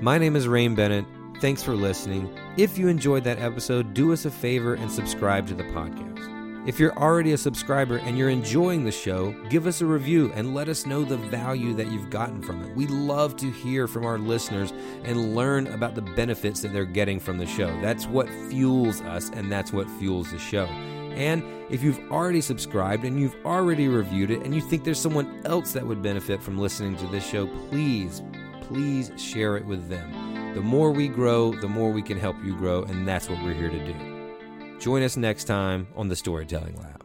[0.00, 1.04] My name is Rain Bennett.
[1.38, 2.34] Thanks for listening.
[2.56, 6.66] If you enjoyed that episode, do us a favor and subscribe to the podcast.
[6.66, 10.54] If you're already a subscriber and you're enjoying the show, give us a review and
[10.54, 12.74] let us know the value that you've gotten from it.
[12.74, 14.72] We love to hear from our listeners
[15.04, 17.68] and learn about the benefits that they're getting from the show.
[17.82, 20.64] That's what fuels us and that's what fuels the show.
[20.64, 25.42] And if you've already subscribed and you've already reviewed it and you think there's someone
[25.44, 28.22] else that would benefit from listening to this show, please,
[28.62, 30.25] please share it with them.
[30.56, 33.52] The more we grow, the more we can help you grow, and that's what we're
[33.52, 34.78] here to do.
[34.80, 37.04] Join us next time on the Storytelling Lab.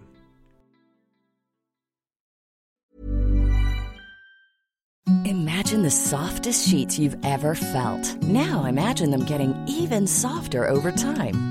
[5.25, 8.15] Imagine the softest sheets you've ever felt.
[8.23, 11.50] Now imagine them getting even softer over time.